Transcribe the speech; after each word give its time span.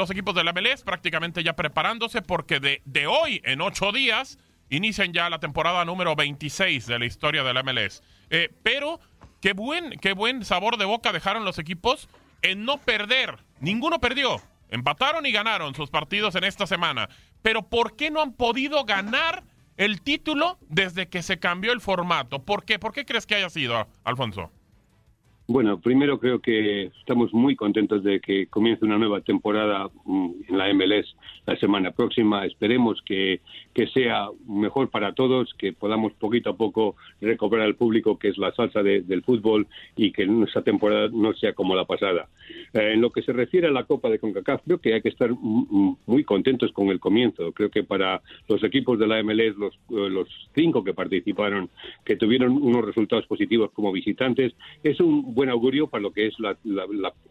los 0.00 0.10
equipos 0.10 0.34
de 0.34 0.44
la 0.44 0.52
MLS 0.52 0.82
prácticamente 0.82 1.44
ya 1.44 1.54
preparándose 1.54 2.22
porque 2.22 2.58
de, 2.58 2.82
de 2.86 3.06
hoy 3.06 3.42
en 3.44 3.60
ocho 3.60 3.92
días 3.92 4.38
inician 4.70 5.12
ya 5.12 5.28
la 5.28 5.40
temporada 5.40 5.84
número 5.84 6.16
26 6.16 6.86
de 6.86 6.98
la 6.98 7.04
historia 7.04 7.42
de 7.44 7.52
la 7.52 7.62
MLS. 7.62 8.02
Eh, 8.30 8.50
pero 8.62 8.98
qué 9.42 9.52
buen, 9.52 9.90
qué 10.00 10.14
buen 10.14 10.44
sabor 10.44 10.78
de 10.78 10.86
boca 10.86 11.12
dejaron 11.12 11.44
los 11.44 11.58
equipos 11.58 12.08
en 12.40 12.64
no 12.64 12.78
perder. 12.78 13.38
Ninguno 13.60 14.00
perdió. 14.00 14.40
Empataron 14.70 15.26
y 15.26 15.32
ganaron 15.32 15.74
sus 15.74 15.90
partidos 15.90 16.34
en 16.36 16.44
esta 16.44 16.66
semana. 16.66 17.08
Pero 17.42 17.68
¿por 17.68 17.96
qué 17.96 18.10
no 18.10 18.22
han 18.22 18.32
podido 18.32 18.84
ganar 18.84 19.42
el 19.76 20.00
título 20.00 20.58
desde 20.68 21.08
que 21.08 21.22
se 21.22 21.38
cambió 21.38 21.72
el 21.72 21.80
formato? 21.80 22.44
¿Por 22.44 22.64
qué? 22.64 22.78
¿Por 22.78 22.92
qué 22.92 23.04
crees 23.04 23.26
que 23.26 23.34
haya 23.34 23.50
sido, 23.50 23.88
Alfonso? 24.04 24.50
Bueno, 25.50 25.80
primero 25.80 26.20
creo 26.20 26.38
que 26.38 26.92
estamos 27.00 27.34
muy 27.34 27.56
contentos 27.56 28.04
de 28.04 28.20
que 28.20 28.46
comience 28.46 28.84
una 28.84 28.98
nueva 28.98 29.20
temporada 29.20 29.90
mm, 30.04 30.30
en 30.48 30.56
la 30.56 30.72
MLS 30.72 31.16
la 31.44 31.56
semana 31.56 31.90
próxima. 31.90 32.46
Esperemos 32.46 33.02
que, 33.04 33.40
que 33.74 33.88
sea 33.88 34.28
mejor 34.48 34.90
para 34.90 35.12
todos, 35.12 35.52
que 35.54 35.72
podamos 35.72 36.12
poquito 36.12 36.50
a 36.50 36.56
poco 36.56 36.94
recobrar 37.20 37.66
al 37.66 37.74
público, 37.74 38.16
que 38.16 38.28
es 38.28 38.38
la 38.38 38.52
salsa 38.52 38.84
del 38.84 39.22
fútbol, 39.24 39.66
y 39.96 40.12
que 40.12 40.24
nuestra 40.24 40.62
temporada 40.62 41.08
no 41.12 41.34
sea 41.34 41.52
como 41.52 41.74
la 41.74 41.84
pasada. 41.84 42.28
Eh, 42.72 42.92
en 42.94 43.00
lo 43.00 43.10
que 43.10 43.22
se 43.22 43.32
refiere 43.32 43.66
a 43.66 43.72
la 43.72 43.82
Copa 43.82 44.08
de 44.08 44.20
CONCACAF, 44.20 44.62
creo 44.64 44.78
que 44.78 44.94
hay 44.94 45.02
que 45.02 45.08
estar 45.08 45.32
muy 45.32 46.22
contentos 46.22 46.70
con 46.70 46.90
el 46.90 47.00
comienzo. 47.00 47.50
Creo 47.50 47.70
que 47.70 47.82
para 47.82 48.22
los 48.48 48.62
equipos 48.62 49.00
de 49.00 49.08
la 49.08 49.20
MLS, 49.24 49.56
los, 49.56 49.74
eh, 49.74 50.10
los 50.10 50.28
cinco 50.54 50.84
que 50.84 50.94
participaron, 50.94 51.70
que 52.04 52.14
tuvieron 52.14 52.52
unos 52.52 52.84
resultados 52.84 53.26
positivos 53.26 53.72
como 53.72 53.90
visitantes, 53.90 54.54
es 54.84 55.00
un 55.00 55.34
buen 55.40 55.48
augurio 55.48 55.86
para 55.86 56.02
lo 56.02 56.12
que 56.12 56.26
es 56.26 56.34
la, 56.38 56.54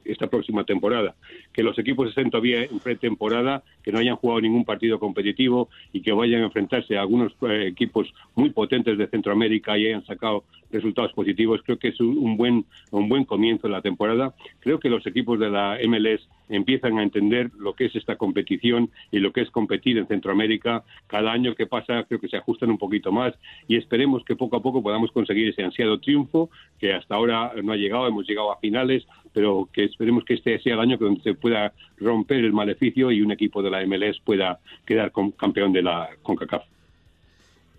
esta 0.04 0.26
próxima 0.26 0.63
temporada. 0.63 1.13
Que 1.54 1.62
los 1.62 1.77
equipos 1.77 2.09
estén 2.09 2.31
todavía 2.31 2.63
en 2.63 2.80
pretemporada, 2.80 3.63
que 3.84 3.91
no 3.91 4.00
hayan 4.00 4.16
jugado 4.16 4.41
ningún 4.41 4.66
partido 4.66 4.98
competitivo 4.98 5.70
y 5.94 6.02
que 6.02 6.12
vayan 6.12 6.41
a 6.41 6.45
enfrentarse 6.45 6.98
a 6.98 7.02
algunos 7.02 7.33
eh, 7.48 7.67
equipos 7.67 8.11
muy 8.33 8.50
potentes 8.50 8.98
de 8.98 9.06
Centroamérica 9.08 9.78
y 9.78 9.86
hayan 9.86 10.03
sacado 10.08 10.44
resultados 10.72 11.14
positivos. 11.14 11.61
Creo 11.64 11.78
que 11.78 11.89
es 11.89 12.00
un 12.00 12.36
buen, 12.36 12.66
un 12.89 13.08
buen 13.09 13.25
comienzo 13.25 13.67
de 13.67 13.73
la 13.73 13.83
temporada. 13.83 14.33
Creo 14.59 14.80
que 14.80 14.89
los 14.89 15.05
equipos 15.05 15.39
de 15.39 15.52
la 15.52 15.78
MLS 15.88 16.28
empiezan 16.50 16.97
a 17.00 17.03
entender 17.03 17.52
lo 17.58 17.73
que 17.73 17.86
es 17.86 17.95
esta 17.95 18.16
competición 18.16 18.89
y 19.11 19.19
lo 19.19 19.31
que 19.31 19.42
es 19.42 19.52
competir 19.52 19.97
en 19.97 20.08
Centroamérica. 20.08 20.83
Cada 21.08 21.31
año 21.31 21.55
que 21.55 21.67
pasa 21.67 22.03
creo 22.03 22.19
que 22.19 22.28
se 22.28 22.38
ajustan 22.38 22.69
un 22.69 22.78
poquito 22.78 23.11
más 23.11 23.33
y 23.67 23.78
esperemos 23.78 24.23
que 24.25 24.36
poco 24.36 24.58
a 24.58 24.61
poco 24.61 24.83
podamos 24.83 25.11
conseguir 25.11 25.50
ese 25.50 25.64
ansiado 25.64 26.00
triunfo 26.00 26.50
que 26.80 26.94
hasta 26.94 27.16
ahora 27.16 27.53
no 27.64 27.73
ha 27.73 27.77
llegado, 27.77 28.08
hemos 28.08 28.27
llegado 28.27 28.52
a 28.52 28.59
finales, 28.59 29.05
pero 29.33 29.70
que 29.72 29.83
esperemos 29.86 30.23
que 30.25 30.36
este 30.36 30.59
sea 30.59 30.73
el 30.73 30.80
año 30.80 30.97
donde 30.97 31.22
se 31.22 31.33
pueda 31.36 31.73
romper 31.97 32.44
el 32.44 32.53
maleficio 32.53 33.11
y 33.11 33.22
un 33.22 33.31
equipo 33.31 33.61
de 33.61 33.70
la 33.70 33.86
MLS 33.86 34.20
pueda 34.20 34.59
quedar 34.86 35.11
campeón 35.38 35.72
de 35.73 35.83
la 35.83 36.09
CONCACAF. 36.23 36.78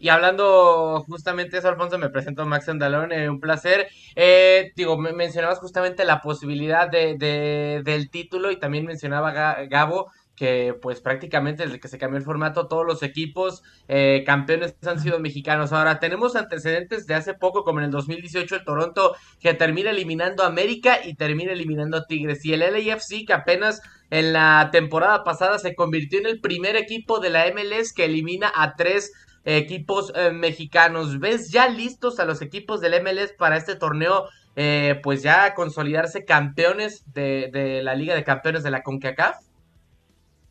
Y 0.00 0.08
hablando 0.08 1.04
justamente 1.06 1.58
eso, 1.58 1.68
Alfonso, 1.68 1.98
me 1.98 2.08
presento 2.08 2.46
Max 2.46 2.70
Andalón, 2.70 3.12
eh, 3.12 3.28
un 3.28 3.38
placer. 3.38 3.86
Eh, 4.16 4.72
digo, 4.74 4.96
me 4.96 5.12
mencionabas 5.12 5.58
justamente 5.58 6.06
la 6.06 6.22
posibilidad 6.22 6.88
de, 6.88 7.82
del 7.84 8.10
título 8.10 8.50
y 8.50 8.58
también 8.58 8.86
mencionaba 8.86 9.30
Gabo 9.66 10.10
que 10.40 10.74
pues 10.80 11.02
prácticamente 11.02 11.64
desde 11.64 11.80
que 11.80 11.88
se 11.88 11.98
cambió 11.98 12.16
el 12.16 12.24
formato 12.24 12.66
todos 12.66 12.86
los 12.86 13.02
equipos 13.02 13.62
eh, 13.88 14.22
campeones 14.24 14.74
han 14.86 14.98
sido 14.98 15.20
mexicanos. 15.20 15.70
Ahora 15.70 15.98
tenemos 15.98 16.34
antecedentes 16.34 17.06
de 17.06 17.12
hace 17.12 17.34
poco 17.34 17.62
como 17.62 17.80
en 17.80 17.84
el 17.84 17.90
2018 17.90 18.56
el 18.56 18.64
Toronto 18.64 19.14
que 19.38 19.52
termina 19.52 19.90
eliminando 19.90 20.42
a 20.42 20.46
América 20.46 21.00
y 21.04 21.12
termina 21.12 21.52
eliminando 21.52 21.98
a 21.98 22.06
Tigres 22.06 22.42
y 22.46 22.54
el 22.54 22.60
LAFC 22.60 23.26
que 23.26 23.34
apenas 23.34 23.82
en 24.08 24.32
la 24.32 24.70
temporada 24.72 25.24
pasada 25.24 25.58
se 25.58 25.74
convirtió 25.74 26.18
en 26.18 26.26
el 26.26 26.40
primer 26.40 26.74
equipo 26.76 27.20
de 27.20 27.28
la 27.28 27.44
MLS 27.52 27.92
que 27.92 28.06
elimina 28.06 28.50
a 28.56 28.76
tres 28.76 29.12
equipos 29.44 30.12
eh, 30.14 30.30
mexicanos. 30.33 31.19
¿Ves 31.19 31.50
ya 31.50 31.69
listos 31.69 32.20
a 32.20 32.24
los 32.24 32.42
equipos 32.42 32.81
del 32.81 33.03
MLS 33.03 33.32
para 33.32 33.56
este 33.56 33.76
torneo? 33.76 34.28
Eh, 34.56 35.00
pues 35.03 35.22
ya 35.22 35.54
consolidarse 35.54 36.25
campeones 36.25 37.04
de, 37.12 37.50
de 37.53 37.82
la 37.82 37.94
Liga 37.94 38.14
de 38.14 38.25
Campeones 38.25 38.62
de 38.62 38.70
la 38.70 38.82
CONCACAF? 38.82 39.50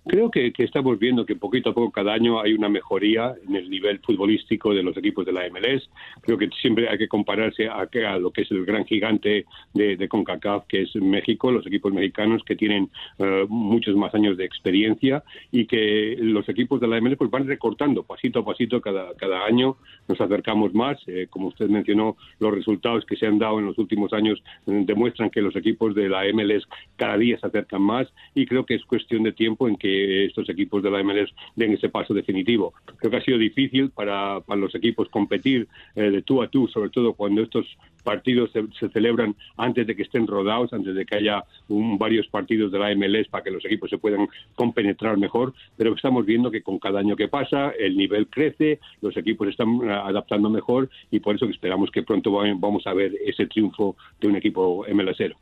Creo 0.07 0.31
que, 0.31 0.51
estamos 0.57 0.97
viendo 0.97 1.25
que 1.25 1.35
poquito 1.35 1.69
a 1.69 1.73
poco 1.73 1.91
cada 1.91 2.13
año 2.13 2.39
hay 2.39 2.53
una 2.53 2.69
mejoría 2.69 3.35
en 3.47 3.55
el 3.55 3.69
nivel 3.69 3.99
futbolístico 3.99 4.73
de 4.73 4.81
los 4.81 4.95
equipos 4.97 5.25
de 5.25 5.33
la 5.33 5.47
MLS. 5.49 5.89
Creo 6.21 6.37
que 6.37 6.49
siempre 6.61 6.89
hay 6.89 6.97
que 6.97 7.07
compararse 7.07 7.67
a, 7.67 7.81
a 7.81 8.17
lo 8.17 8.31
que 8.31 8.41
es 8.43 8.51
el 8.51 8.65
gran 8.65 8.85
gigante 8.85 9.45
de, 9.73 10.07
CONCACAF, 10.07 10.65
que 10.67 10.83
es 10.83 10.95
México, 10.95 11.51
los 11.51 11.67
equipos 11.67 11.93
mexicanos 11.93 12.43
que 12.43 12.55
tienen 12.55 12.89
eh, 13.19 13.45
muchos 13.49 13.95
más 13.95 14.15
años 14.15 14.37
de 14.37 14.45
experiencia 14.45 15.23
y 15.51 15.65
que 15.65 16.15
los 16.19 16.47
equipos 16.49 16.79
de 16.79 16.87
la 16.87 16.99
MLS 17.01 17.17
pues 17.17 17.29
van 17.29 17.47
recortando 17.47 18.03
pasito 18.03 18.39
a 18.39 18.45
pasito 18.45 18.81
cada, 18.81 19.13
cada 19.15 19.45
año. 19.45 19.77
Nos 20.07 20.19
acercamos 20.21 20.73
más. 20.73 20.97
Eh, 21.07 21.27
como 21.29 21.49
usted 21.49 21.67
mencionó, 21.67 22.15
los 22.39 22.53
resultados 22.53 23.05
que 23.05 23.17
se 23.17 23.27
han 23.27 23.37
dado 23.37 23.59
en 23.59 23.65
los 23.65 23.77
últimos 23.77 24.13
años 24.13 24.41
eh, 24.65 24.83
demuestran 24.85 25.29
que 25.29 25.41
los 25.41 25.55
equipos 25.55 25.93
de 25.93 26.09
la 26.09 26.23
MLS 26.33 26.67
cada 26.95 27.17
día 27.17 27.37
se 27.37 27.47
acercan 27.47 27.81
más 27.81 28.07
y 28.33 28.45
creo 28.45 28.65
que 28.65 28.75
es 28.75 28.85
cuestión 28.85 29.23
de 29.23 29.33
tiempo 29.33 29.67
en 29.67 29.75
que 29.75 29.88
estos 30.25 30.49
equipos 30.49 30.83
de 30.83 30.91
la 30.91 31.03
MLS 31.03 31.33
den 31.55 31.73
ese 31.73 31.89
paso 31.89 32.13
definitivo. 32.13 32.73
Creo 32.97 33.11
que 33.11 33.17
ha 33.17 33.23
sido 33.23 33.37
difícil 33.37 33.89
para, 33.89 34.41
los 34.55 34.75
equipos 34.75 35.09
competir 35.09 35.67
eh, 35.95 36.09
de 36.09 36.21
tú 36.21 36.41
a 36.41 36.47
tú, 36.47 36.67
sobre 36.67 36.89
todo 36.89 37.13
cuando 37.13 37.41
estos 37.41 37.65
partidos 38.03 38.51
se, 38.51 38.89
celebran 38.89 39.35
antes 39.57 39.85
de 39.85 39.95
que 39.95 40.03
estén 40.03 40.27
rodados, 40.27 40.73
antes 40.73 40.95
de 40.95 41.05
que 41.05 41.15
haya 41.15 41.43
varios 41.67 42.27
partidos 42.27 42.71
de 42.71 42.79
la 42.79 42.95
MLS 42.95 43.27
para 43.27 43.43
que 43.43 43.51
los 43.51 43.63
equipos 43.65 43.89
se 43.89 43.97
puedan 43.97 44.27
compenetrar 44.55 45.17
mejor, 45.17 45.53
pero 45.77 45.93
estamos 45.93 46.25
viendo 46.25 46.51
que 46.51 46.61
con 46.61 46.79
cada 46.79 46.99
año 46.99 47.15
que 47.15 47.27
pasa 47.27 47.71
el 47.77 47.97
nivel 47.97 48.27
crece, 48.27 48.79
los 49.01 49.15
equipos 49.17 49.47
están 49.49 49.81
eh, 49.83 49.91
adaptando 49.91 50.49
mejor 50.49 50.89
y 51.11 51.19
por 51.19 51.35
eso 51.35 51.45
esperamos 51.45 51.91
que 51.91 52.03
pronto 52.03 52.31
vamos 52.31 52.85
a 52.87 52.93
ver 52.93 53.13
ese 53.25 53.47
triunfo 53.47 53.95
de 54.19 54.27
un 54.27 54.35
equipo 54.35 54.85
MLSero. 54.91 55.35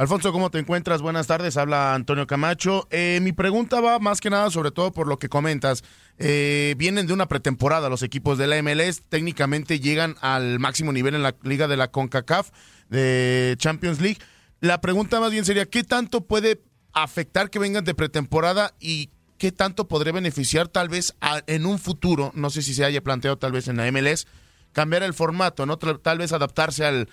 Alfonso, 0.00 0.32
¿cómo 0.32 0.50
te 0.50 0.58
encuentras? 0.58 1.02
Buenas 1.02 1.26
tardes, 1.26 1.58
habla 1.58 1.92
Antonio 1.92 2.26
Camacho. 2.26 2.88
Eh, 2.90 3.18
mi 3.20 3.32
pregunta 3.32 3.82
va 3.82 3.98
más 3.98 4.22
que 4.22 4.30
nada 4.30 4.48
sobre 4.50 4.70
todo 4.70 4.92
por 4.92 5.06
lo 5.06 5.18
que 5.18 5.28
comentas. 5.28 5.84
Eh, 6.16 6.74
vienen 6.78 7.06
de 7.06 7.12
una 7.12 7.28
pretemporada 7.28 7.90
los 7.90 8.02
equipos 8.02 8.38
de 8.38 8.46
la 8.46 8.62
MLS, 8.62 9.02
técnicamente 9.10 9.78
llegan 9.78 10.16
al 10.22 10.58
máximo 10.58 10.90
nivel 10.90 11.16
en 11.16 11.22
la 11.22 11.36
liga 11.42 11.68
de 11.68 11.76
la 11.76 11.90
CONCACAF, 11.90 12.48
de 12.88 13.56
Champions 13.58 14.00
League. 14.00 14.16
La 14.60 14.80
pregunta 14.80 15.20
más 15.20 15.32
bien 15.32 15.44
sería, 15.44 15.66
¿qué 15.66 15.84
tanto 15.84 16.22
puede 16.22 16.62
afectar 16.94 17.50
que 17.50 17.58
vengan 17.58 17.84
de 17.84 17.94
pretemporada 17.94 18.72
y 18.80 19.10
qué 19.36 19.52
tanto 19.52 19.86
podría 19.86 20.14
beneficiar 20.14 20.68
tal 20.68 20.88
vez 20.88 21.14
en 21.46 21.66
un 21.66 21.78
futuro, 21.78 22.32
no 22.34 22.48
sé 22.48 22.62
si 22.62 22.72
se 22.72 22.86
haya 22.86 23.02
planteado 23.02 23.36
tal 23.36 23.52
vez 23.52 23.68
en 23.68 23.76
la 23.76 23.92
MLS, 23.92 24.26
cambiar 24.72 25.02
el 25.02 25.12
formato, 25.12 25.66
¿no? 25.66 25.76
Tal 25.76 26.16
vez 26.16 26.32
adaptarse 26.32 26.86
al 26.86 27.10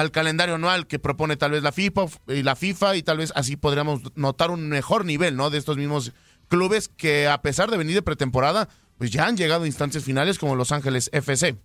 al 0.00 0.10
calendario 0.10 0.54
anual 0.54 0.86
que 0.86 0.98
propone 0.98 1.36
tal 1.36 1.52
vez 1.52 1.62
la 1.62 1.72
FIFA 1.72 2.06
y 2.28 2.42
la 2.42 2.56
FIFA 2.56 2.96
y 2.96 3.02
tal 3.02 3.18
vez 3.18 3.32
así 3.36 3.56
podríamos 3.56 4.16
notar 4.16 4.50
un 4.50 4.68
mejor 4.68 5.04
nivel, 5.04 5.36
¿no? 5.36 5.50
De 5.50 5.58
estos 5.58 5.76
mismos 5.76 6.12
clubes 6.48 6.88
que 6.88 7.28
a 7.28 7.42
pesar 7.42 7.70
de 7.70 7.76
venir 7.76 7.94
de 7.94 8.02
pretemporada, 8.02 8.68
pues 8.98 9.10
ya 9.10 9.26
han 9.26 9.36
llegado 9.36 9.64
a 9.64 9.66
instancias 9.66 10.04
finales 10.04 10.38
como 10.38 10.56
Los 10.56 10.72
Ángeles 10.72 11.10
FC. 11.12 11.56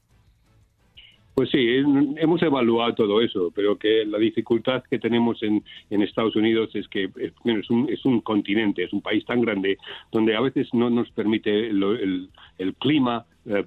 Pues 1.33 1.49
sí, 1.49 1.59
hemos 1.59 2.41
evaluado 2.43 2.95
todo 2.95 3.21
eso, 3.21 3.51
pero 3.53 3.77
que 3.77 4.05
la 4.05 4.17
dificultad 4.17 4.83
que 4.89 4.99
tenemos 4.99 5.43
en, 5.43 5.63
en 5.89 6.01
Estados 6.01 6.35
Unidos 6.37 6.69
es 6.75 6.87
que 6.87 7.09
es, 7.17 7.69
un, 7.69 7.89
es 7.89 8.05
un 8.05 8.21
continente, 8.21 8.83
es 8.85 8.93
un 8.93 9.01
país 9.01 9.25
tan 9.25 9.41
grande 9.41 9.77
donde 10.13 10.33
a 10.33 10.39
veces 10.39 10.69
no 10.73 10.89
nos 10.89 11.09
permite 11.11 11.67
el, 11.67 12.29
el 12.57 12.75
clima 12.75 13.25
eh, 13.47 13.63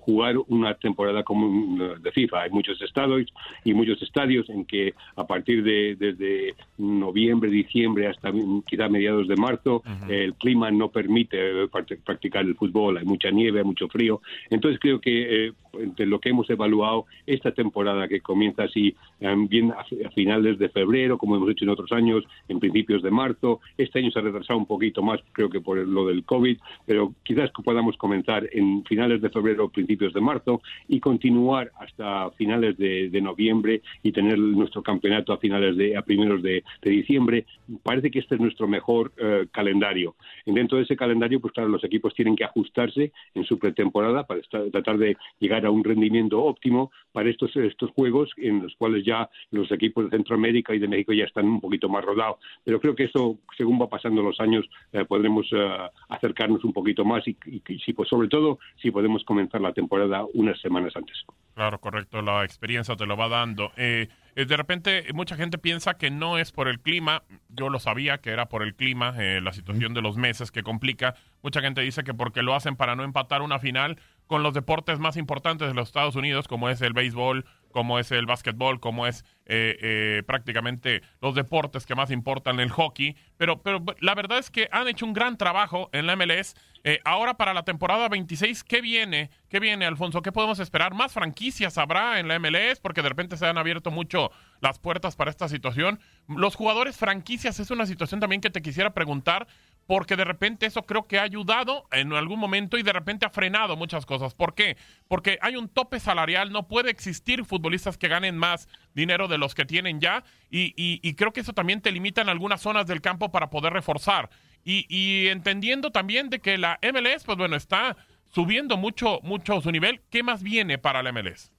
jugar 0.00 0.36
una 0.48 0.74
temporada 0.74 1.22
como 1.22 1.84
de 1.98 2.12
FIFA. 2.12 2.42
Hay 2.42 2.50
muchos 2.50 2.80
estados 2.82 3.22
y 3.64 3.74
muchos 3.74 4.00
estadios 4.02 4.48
en 4.50 4.64
que 4.64 4.94
a 5.16 5.26
partir 5.26 5.62
de 5.62 5.96
desde 5.96 6.54
noviembre, 6.78 7.50
diciembre 7.50 8.08
hasta 8.08 8.32
quizá 8.66 8.88
mediados 8.88 9.28
de 9.28 9.36
marzo 9.36 9.82
el 10.08 10.34
clima 10.34 10.70
no 10.70 10.90
permite 10.90 11.68
practicar 12.04 12.44
el 12.44 12.56
fútbol. 12.56 12.98
Hay 12.98 13.04
mucha 13.04 13.30
nieve, 13.30 13.62
mucho 13.64 13.88
frío. 13.88 14.20
Entonces 14.50 14.80
creo 14.80 15.00
que 15.00 15.46
eh, 15.46 15.52
entre 15.78 16.06
lo 16.06 16.18
que 16.18 16.30
hemos 16.30 16.48
evaluado 16.50 17.06
esta 17.26 17.52
temporada 17.52 18.08
que 18.08 18.20
comienza 18.20 18.64
así 18.64 18.94
em, 19.20 19.48
bien 19.48 19.72
a, 19.72 19.84
finales 20.10 20.58
de 20.58 20.68
febrero, 20.68 21.18
como 21.18 21.36
hemos 21.36 21.50
hecho 21.50 21.64
en 21.64 21.70
otros 21.70 21.92
años, 21.92 22.24
en 22.48 22.58
principios 22.58 23.02
de 23.02 23.10
marzo. 23.10 23.60
Este 23.76 24.00
año 24.00 24.10
se 24.10 24.18
ha 24.18 24.22
retrasado 24.22 24.58
un 24.58 24.66
poquito 24.66 25.02
más, 25.02 25.20
creo 25.32 25.48
que 25.48 25.60
por 25.60 25.78
lo 25.78 26.06
del 26.06 26.24
COVID, 26.24 26.58
pero 26.86 27.14
quizás 27.22 27.50
podamos 27.64 27.96
comenzar 27.96 28.48
en 28.52 28.84
finales 28.84 28.97
finales 28.98 29.22
de 29.22 29.30
febrero 29.30 29.68
principios 29.68 30.12
de 30.12 30.20
marzo 30.20 30.60
y 30.88 30.98
continuar 30.98 31.70
hasta 31.78 32.32
finales 32.32 32.76
de, 32.76 33.20
noviembre 33.22 33.80
y 34.02 34.10
tener 34.10 34.36
nuestro 34.36 34.82
campeonato 34.82 35.32
a 35.32 35.38
finales 35.38 35.76
de 35.76 35.96
a 35.96 36.02
primeros 36.02 36.42
de, 36.42 36.64
diciembre. 36.82 37.46
Parece 37.84 38.10
que 38.10 38.18
este 38.18 38.34
es 38.34 38.40
nuestro 38.40 38.66
mejor 38.66 39.12
eh, 39.18 39.46
calendario. 39.52 40.16
Y 40.44 40.52
dentro 40.52 40.78
de 40.78 40.84
ese 40.84 40.96
calendario, 40.96 41.40
pues 41.40 41.52
claro, 41.52 41.68
los 41.68 41.84
equipos 41.84 42.12
tienen 42.14 42.34
que 42.34 42.42
ajustarse 42.42 43.12
en 43.34 43.44
su 43.44 43.56
pretemporada 43.56 44.26
para 44.26 44.40
tratar 44.72 44.98
de 44.98 45.16
llegar 45.38 45.64
a 45.64 45.70
un 45.70 45.84
rendimiento 45.84 46.42
óptimo 46.42 46.90
para 47.12 47.30
estos, 47.30 47.54
estos 47.54 47.92
juegos 47.92 48.30
en 48.36 48.62
los 48.62 48.74
cuales 48.74 49.04
ya 49.04 49.30
los 49.52 49.70
equipos 49.70 50.04
de 50.04 50.16
Centroamérica 50.16 50.74
y 50.74 50.80
de 50.80 50.88
México 50.88 51.12
ya 51.12 51.24
están 51.24 51.46
un 51.46 51.60
poquito 51.60 51.88
más 51.88 52.04
rodados. 52.04 52.38
Pero 52.64 52.80
creo 52.80 52.96
que 52.96 53.04
eso, 53.04 53.38
según 53.56 53.80
va 53.80 53.88
pasando 53.88 54.22
los 54.22 54.40
años, 54.40 54.68
eh, 54.92 55.04
podremos 55.04 55.46
eh, 55.52 55.68
acercarnos 56.08 56.64
un 56.64 56.72
poquito 56.72 57.04
más 57.04 57.22
y, 57.28 57.36
si, 57.84 57.92
pues, 57.92 58.08
sobre 58.08 58.28
todo 58.28 58.58
si 58.80 58.87
podemos 58.90 59.24
comenzar 59.24 59.60
la 59.60 59.72
temporada 59.72 60.24
unas 60.34 60.60
semanas 60.60 60.94
antes. 60.96 61.16
Claro, 61.54 61.80
correcto. 61.80 62.22
La 62.22 62.44
experiencia 62.44 62.96
te 62.96 63.06
lo 63.06 63.16
va 63.16 63.28
dando. 63.28 63.72
Eh, 63.76 64.08
de 64.34 64.56
repente, 64.56 65.04
mucha 65.14 65.36
gente 65.36 65.58
piensa 65.58 65.94
que 65.94 66.10
no 66.10 66.38
es 66.38 66.52
por 66.52 66.68
el 66.68 66.80
clima. 66.80 67.24
Yo 67.48 67.68
lo 67.68 67.80
sabía 67.80 68.18
que 68.18 68.30
era 68.30 68.48
por 68.48 68.62
el 68.62 68.74
clima, 68.74 69.12
la 69.18 69.52
situación 69.52 69.94
de 69.94 70.02
los 70.02 70.16
meses 70.16 70.52
que 70.52 70.62
complica. 70.62 71.16
Mucha 71.42 71.60
gente 71.60 71.80
dice 71.80 72.04
que 72.04 72.14
porque 72.14 72.42
lo 72.42 72.54
hacen 72.54 72.76
para 72.76 72.94
no 72.94 73.02
empatar 73.02 73.42
una 73.42 73.58
final 73.58 73.98
con 74.28 74.44
los 74.44 74.54
deportes 74.54 75.00
más 75.00 75.16
importantes 75.16 75.66
de 75.66 75.74
los 75.74 75.88
Estados 75.88 76.14
Unidos, 76.14 76.46
como 76.46 76.68
es 76.68 76.80
el 76.82 76.92
béisbol, 76.92 77.44
como 77.72 77.98
es 77.98 78.10
el 78.12 78.26
básquetbol, 78.26 78.80
como 78.80 79.06
es 79.06 79.24
eh, 79.46 79.78
eh, 79.80 80.22
prácticamente 80.26 81.02
los 81.20 81.34
deportes 81.34 81.86
que 81.86 81.94
más 81.94 82.10
importan, 82.10 82.60
el 82.60 82.70
hockey. 82.70 83.16
Pero, 83.36 83.62
pero 83.62 83.84
la 84.00 84.14
verdad 84.14 84.38
es 84.38 84.50
que 84.50 84.68
han 84.72 84.88
hecho 84.88 85.06
un 85.06 85.12
gran 85.12 85.36
trabajo 85.36 85.88
en 85.92 86.06
la 86.06 86.16
MLS. 86.16 86.54
Eh, 86.84 87.00
ahora 87.04 87.34
para 87.34 87.54
la 87.54 87.64
temporada 87.64 88.08
26, 88.08 88.62
¿qué 88.64 88.80
viene? 88.80 89.30
¿Qué 89.48 89.58
viene, 89.58 89.86
Alfonso? 89.86 90.22
¿Qué 90.22 90.32
podemos 90.32 90.58
esperar? 90.58 90.94
¿Más 90.94 91.12
franquicias 91.12 91.76
habrá 91.78 92.20
en 92.20 92.28
la 92.28 92.38
MLS? 92.38 92.78
Porque 92.80 93.02
de 93.02 93.08
repente 93.08 93.36
se 93.36 93.46
han 93.46 93.58
abierto 93.58 93.90
mucho 93.90 94.30
las 94.60 94.78
puertas 94.78 95.16
para 95.16 95.30
esta 95.30 95.48
situación. 95.48 95.98
Los 96.28 96.54
jugadores 96.54 96.96
franquicias 96.96 97.58
es 97.58 97.70
una 97.70 97.86
situación 97.86 98.20
también 98.20 98.40
que 98.40 98.50
te 98.50 98.62
quisiera 98.62 98.94
preguntar 98.94 99.46
porque 99.88 100.16
de 100.16 100.24
repente 100.24 100.66
eso 100.66 100.82
creo 100.82 101.06
que 101.06 101.18
ha 101.18 101.22
ayudado 101.22 101.88
en 101.92 102.12
algún 102.12 102.38
momento 102.38 102.76
y 102.76 102.82
de 102.82 102.92
repente 102.92 103.24
ha 103.24 103.30
frenado 103.30 103.74
muchas 103.74 104.04
cosas. 104.04 104.34
¿Por 104.34 104.54
qué? 104.54 104.76
Porque 105.08 105.38
hay 105.40 105.56
un 105.56 105.70
tope 105.70 105.98
salarial, 105.98 106.52
no 106.52 106.68
puede 106.68 106.90
existir 106.90 107.46
futbolistas 107.46 107.96
que 107.96 108.06
ganen 108.06 108.36
más 108.36 108.68
dinero 108.92 109.28
de 109.28 109.38
los 109.38 109.54
que 109.54 109.64
tienen 109.64 109.98
ya 109.98 110.24
y, 110.50 111.14
creo 111.14 111.32
que 111.32 111.40
eso 111.40 111.54
también 111.54 111.80
te 111.80 111.90
limita 111.90 112.20
en 112.20 112.28
algunas 112.28 112.60
zonas 112.60 112.86
del 112.86 113.00
campo 113.00 113.32
para 113.32 113.48
poder 113.48 113.72
reforzar. 113.72 114.28
Y, 114.62 114.84
y 114.94 115.28
entendiendo 115.28 115.90
también 115.90 116.28
de 116.28 116.40
que 116.40 116.58
la 116.58 116.78
MLS, 116.82 117.24
pues 117.24 117.38
bueno, 117.38 117.56
está 117.56 117.96
subiendo 118.28 118.76
mucho, 118.76 119.20
mucho 119.22 119.62
su 119.62 119.72
nivel, 119.72 120.02
¿qué 120.10 120.22
más 120.22 120.42
viene 120.42 120.76
para 120.76 121.02
la 121.02 121.12
MLS? 121.12 121.50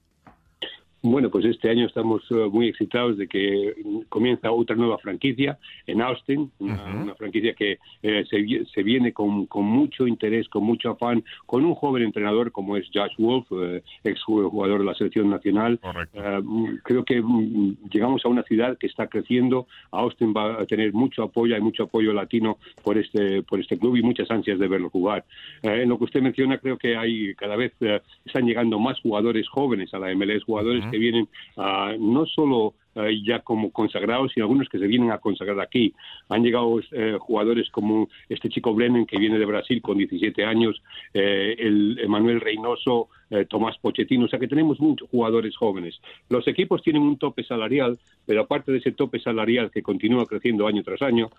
Bueno, 1.02 1.30
pues 1.30 1.46
este 1.46 1.70
año 1.70 1.86
estamos 1.86 2.22
eh, 2.30 2.34
muy 2.52 2.68
excitados 2.68 3.16
de 3.16 3.26
que 3.26 3.74
comienza 4.10 4.52
otra 4.52 4.76
nueva 4.76 4.98
franquicia 4.98 5.58
en 5.86 6.02
Austin, 6.02 6.50
una, 6.58 7.14
franquicia 7.14 7.54
que 7.54 7.78
eh, 8.02 8.24
se, 8.28 8.82
viene 8.82 9.14
con, 9.14 9.48
mucho 9.50 10.06
interés, 10.06 10.46
con 10.50 10.62
mucho 10.62 10.90
afán, 10.90 11.24
con 11.46 11.64
un 11.64 11.74
joven 11.74 12.02
entrenador 12.02 12.52
como 12.52 12.76
es 12.76 12.86
Josh 12.92 13.14
Wolf, 13.16 13.46
eh, 13.50 13.82
ex 14.04 14.22
jugador 14.22 14.80
de 14.80 14.84
la 14.84 14.94
selección 14.94 15.30
nacional. 15.30 15.80
creo 16.82 17.04
que 17.06 17.22
mm, 17.22 17.88
llegamos 17.90 18.22
a 18.26 18.28
una 18.28 18.42
ciudad 18.42 18.76
que 18.76 18.86
está 18.86 19.06
creciendo. 19.06 19.68
Austin 19.92 20.34
va 20.36 20.60
a 20.60 20.66
tener 20.66 20.92
mucho 20.92 21.22
apoyo, 21.22 21.54
hay 21.54 21.62
mucho 21.62 21.84
apoyo 21.84 22.12
latino 22.12 22.58
por 22.84 22.98
este 22.98 23.42
por 23.42 23.58
este 23.58 23.78
club 23.78 23.96
y 23.96 24.02
muchas 24.02 24.30
ansias 24.30 24.58
de 24.58 24.68
verlo 24.68 24.90
jugar. 24.90 25.24
en 25.62 25.88
lo 25.88 25.96
que 25.96 26.04
usted 26.04 26.20
menciona, 26.20 26.58
creo 26.58 26.76
que 26.76 26.94
hay 26.94 27.34
cada 27.36 27.56
vez 27.56 27.72
están 28.26 28.44
llegando 28.44 28.78
más 28.78 29.00
jugadores 29.00 29.48
jóvenes 29.48 29.94
a 29.94 29.98
la 29.98 30.14
MLS, 30.14 30.44
jugadores 30.44 30.89
que 30.90 30.98
vienen 30.98 31.28
uh, 31.56 31.96
no 31.98 32.26
solo 32.26 32.74
Eh, 32.96 33.22
ya 33.24 33.38
como 33.38 33.70
consagrados 33.70 34.32
y 34.36 34.40
algunos 34.40 34.68
que 34.68 34.80
se 34.80 34.88
vienen 34.88 35.12
a 35.12 35.18
consagrar 35.18 35.60
aquí. 35.60 35.94
Han 36.28 36.42
llegado 36.42 36.80
eh, 36.90 37.16
jugadores 37.20 37.70
como 37.70 38.08
este 38.28 38.48
chico 38.48 38.74
Brennan 38.74 39.06
que 39.06 39.16
viene 39.16 39.38
de 39.38 39.44
Brasil 39.44 39.80
con 39.80 39.96
17 39.96 40.44
años, 40.44 40.82
eh, 41.14 41.54
el 41.56 42.00
Emanuel 42.00 42.40
Reynoso, 42.40 43.08
Tomás 43.48 43.78
Pochettino, 43.78 44.24
o 44.24 44.28
sea 44.28 44.40
que 44.40 44.48
tenemos 44.48 44.80
muchos 44.80 45.08
jugadores 45.08 45.56
jóvenes. 45.56 46.00
Los 46.28 46.48
equipos 46.48 46.82
tienen 46.82 47.02
un 47.02 47.16
tope 47.16 47.44
salarial, 47.44 47.96
pero 48.26 48.40
aparte 48.40 48.72
de 48.72 48.78
ese 48.78 48.90
tope 48.90 49.20
salarial 49.20 49.70
que 49.70 49.84
continúa 49.84 50.26
creciendo 50.26 50.66
año 50.66 50.82
tras 50.82 51.00
año, 51.00 51.30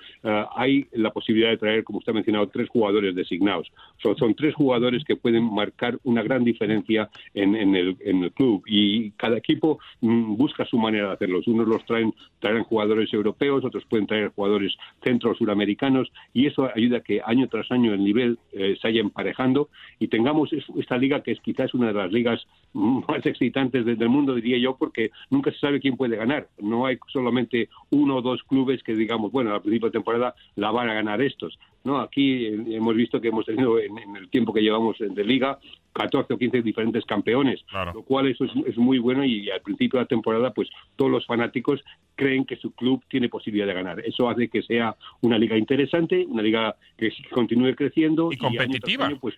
hay 0.55 0.87
la 0.93 1.11
posibilidad 1.11 1.49
de 1.49 1.57
traer, 1.57 1.83
como 1.83 1.99
usted 1.99 2.13
ha 2.13 2.15
mencionado, 2.15 2.47
tres 2.47 2.69
jugadores 2.69 3.13
designados. 3.13 3.69
son 3.97 4.33
tres 4.35 4.55
jugadores 4.55 5.03
que 5.03 5.17
pueden 5.17 5.53
marcar 5.53 5.99
una 6.05 6.23
gran 6.23 6.45
diferencia 6.45 7.09
en, 7.33 7.55
el, 7.55 7.97
en 7.99 8.23
el 8.23 8.31
club 8.31 8.63
y 8.67 9.11
cada 9.11 9.37
equipo 9.37 9.79
mm, 9.99 10.37
busca 10.37 10.63
su 10.63 10.77
manera 10.77 11.07
de 11.07 11.13
hacerlo 11.15 11.40
unos 11.47 11.67
los 11.67 11.85
traen, 11.85 12.13
traerán 12.39 12.63
jugadores 12.63 13.13
europeos, 13.13 13.63
otros 13.63 13.85
pueden 13.85 14.07
traer 14.07 14.29
jugadores 14.29 14.75
centro 15.03 15.33
suramericanos 15.35 16.11
y 16.33 16.47
eso 16.47 16.69
ayuda 16.73 16.97
a 16.97 17.01
que 17.01 17.21
año 17.23 17.47
tras 17.47 17.71
año 17.71 17.93
el 17.93 18.03
nivel 18.03 18.39
eh, 18.53 18.75
se 18.81 18.87
vaya 18.87 19.01
emparejando 19.01 19.69
y 19.99 20.07
tengamos 20.07 20.51
esta 20.53 20.97
liga 20.97 21.21
que 21.21 21.31
es 21.31 21.39
quizás 21.41 21.73
una 21.73 21.87
de 21.87 21.93
las 21.93 22.11
ligas 22.11 22.45
más 22.73 23.25
excitantes 23.25 23.85
del 23.85 24.09
mundo, 24.09 24.35
diría 24.35 24.57
yo, 24.57 24.75
porque 24.77 25.11
nunca 25.29 25.51
se 25.51 25.59
sabe 25.59 25.79
quién 25.79 25.97
puede 25.97 26.15
ganar. 26.15 26.47
No 26.59 26.85
hay 26.85 26.97
solamente 27.11 27.69
uno 27.89 28.17
o 28.17 28.21
dos 28.21 28.43
clubes 28.43 28.81
que 28.83 28.95
digamos, 28.95 29.31
bueno, 29.31 29.53
al 29.53 29.61
principio 29.61 29.87
de 29.87 29.93
temporada 29.93 30.35
la 30.55 30.71
van 30.71 30.89
a 30.89 30.93
ganar 30.93 31.21
estos. 31.21 31.57
No, 31.83 31.99
aquí 31.99 32.45
eh, 32.45 32.63
hemos 32.69 32.95
visto 32.95 33.19
que 33.19 33.29
hemos 33.29 33.45
tenido 33.45 33.79
en, 33.79 33.97
el 34.15 34.29
tiempo 34.29 34.53
que 34.53 34.61
llevamos 34.61 34.97
de 34.99 35.23
liga 35.23 35.59
14 35.93 36.33
o 36.33 36.37
15 36.37 36.61
diferentes 36.61 37.05
campeones, 37.05 37.63
lo 37.93 38.03
cual 38.03 38.27
eso 38.27 38.45
es, 38.45 38.77
muy 38.77 38.99
bueno 38.99 39.23
y 39.25 39.49
al 39.49 39.61
principio 39.61 39.99
de 39.99 40.05
la 40.05 40.07
temporada 40.07 40.51
pues 40.51 40.69
todos 40.95 41.11
los 41.11 41.25
fanáticos 41.25 41.83
creen 42.15 42.45
que 42.45 42.55
su 42.55 42.71
club 42.71 43.03
tiene 43.09 43.29
posibilidad 43.29 43.67
de 43.67 43.73
ganar. 43.73 43.99
Eso 43.99 44.29
hace 44.29 44.47
que 44.47 44.61
sea 44.61 44.95
una 45.21 45.37
liga 45.37 45.57
interesante, 45.57 46.25
una 46.27 46.41
liga 46.41 46.75
que 46.97 47.11
continúe 47.31 47.75
creciendo 47.75 48.31
y 48.31 48.37
competitiva. 48.37 49.09
pues 49.19 49.35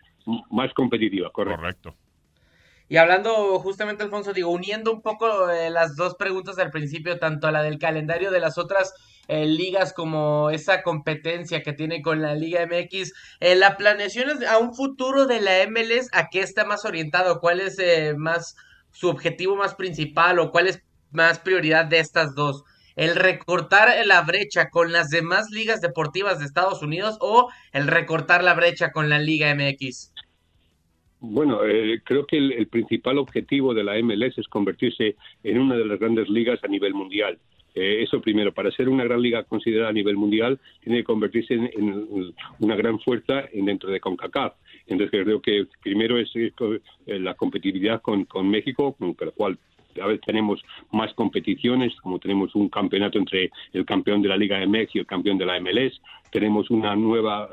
más 0.51 0.73
competitiva, 0.73 1.29
correcto. 1.31 1.59
correcto. 1.59 1.95
Y 2.93 2.97
hablando 2.97 3.57
justamente, 3.57 4.03
Alfonso, 4.03 4.33
digo, 4.33 4.51
uniendo 4.51 4.93
un 4.93 5.01
poco 5.01 5.49
eh, 5.49 5.71
las 5.71 5.95
dos 5.95 6.13
preguntas 6.13 6.59
al 6.59 6.69
principio, 6.69 7.17
tanto 7.17 7.49
la 7.49 7.63
del 7.63 7.79
calendario 7.79 8.29
de 8.29 8.39
las 8.39 8.59
otras 8.59 8.93
eh, 9.27 9.47
ligas 9.47 9.93
como 9.93 10.51
esa 10.51 10.83
competencia 10.83 11.63
que 11.63 11.73
tiene 11.73 12.03
con 12.03 12.21
la 12.21 12.35
Liga 12.35 12.63
MX, 12.67 13.11
eh, 13.39 13.55
la 13.55 13.77
planeación 13.77 14.45
a 14.45 14.59
un 14.59 14.75
futuro 14.75 15.25
de 15.25 15.41
la 15.41 15.65
MLS, 15.67 16.09
¿a 16.11 16.29
qué 16.29 16.41
está 16.41 16.65
más 16.65 16.85
orientado? 16.85 17.39
¿Cuál 17.39 17.61
es 17.61 17.79
más 18.15 18.55
su 18.91 19.09
objetivo 19.09 19.55
más 19.55 19.73
principal 19.73 20.37
o 20.37 20.51
cuál 20.51 20.67
es 20.67 20.83
más 21.09 21.39
prioridad 21.39 21.85
de 21.85 21.97
estas 21.97 22.35
dos? 22.35 22.63
el 22.95 23.15
recortar 23.15 23.91
la 24.05 24.21
brecha 24.21 24.69
con 24.69 24.91
las 24.91 25.09
demás 25.09 25.49
ligas 25.49 25.81
deportivas 25.81 26.37
de 26.37 26.45
Estados 26.45 26.83
Unidos 26.83 27.17
o 27.21 27.49
el 27.71 27.87
recortar 27.87 28.43
la 28.43 28.53
brecha 28.53 28.91
con 28.91 29.09
la 29.09 29.17
Liga 29.17 29.51
MX? 29.55 30.12
Bueno, 31.25 31.63
eh, 31.63 32.01
creo 32.03 32.27
que 32.27 32.35
el, 32.35 32.67
principal 32.67 33.17
objetivo 33.17 33.73
de 33.73 33.85
la 33.85 33.97
MLS 34.03 34.37
es 34.37 34.47
convertirse 34.49 35.15
en 35.41 35.57
una 35.57 35.77
de 35.77 35.85
las 35.85 35.97
grandes 35.97 36.27
ligas 36.27 36.61
a 36.65 36.67
nivel 36.67 36.93
mundial. 36.93 37.39
Eh, 37.73 38.03
eso 38.03 38.19
primero, 38.19 38.53
para 38.53 38.71
ser 38.71 38.89
una 38.89 39.05
gran 39.05 39.21
liga 39.21 39.45
considerada 39.45 39.89
a 39.89 39.93
nivel 39.93 40.17
mundial, 40.17 40.59
tiene 40.83 40.97
que 40.97 41.05
convertirse 41.05 41.53
en, 41.53 42.33
una 42.59 42.75
gran 42.75 42.99
fuerza 42.99 43.45
dentro 43.53 43.89
de 43.89 44.01
CONCACAF. 44.01 44.55
Entonces 44.85 45.23
creo 45.23 45.41
que 45.41 45.65
primero 45.81 46.19
es, 46.19 46.29
eh, 46.35 46.51
la 47.05 47.35
competitividad 47.35 48.01
con, 48.01 48.25
con 48.25 48.49
México, 48.49 48.93
con 48.99 49.15
el 49.17 49.31
cual 49.31 49.57
a 50.01 50.07
veces 50.07 50.25
tenemos 50.25 50.61
más 50.91 51.13
competiciones, 51.13 51.95
como 52.01 52.19
tenemos 52.19 52.53
un 52.53 52.67
campeonato 52.67 53.17
entre 53.17 53.49
el 53.71 53.85
campeón 53.85 54.21
de 54.21 54.27
la 54.27 54.35
Liga 54.35 54.59
MX 54.67 54.95
y 54.95 54.99
el 54.99 55.05
campeón 55.05 55.37
de 55.37 55.45
la 55.45 55.57
MLS, 55.61 56.01
tenemos 56.31 56.69
una 56.69 56.97
nueva 56.97 57.49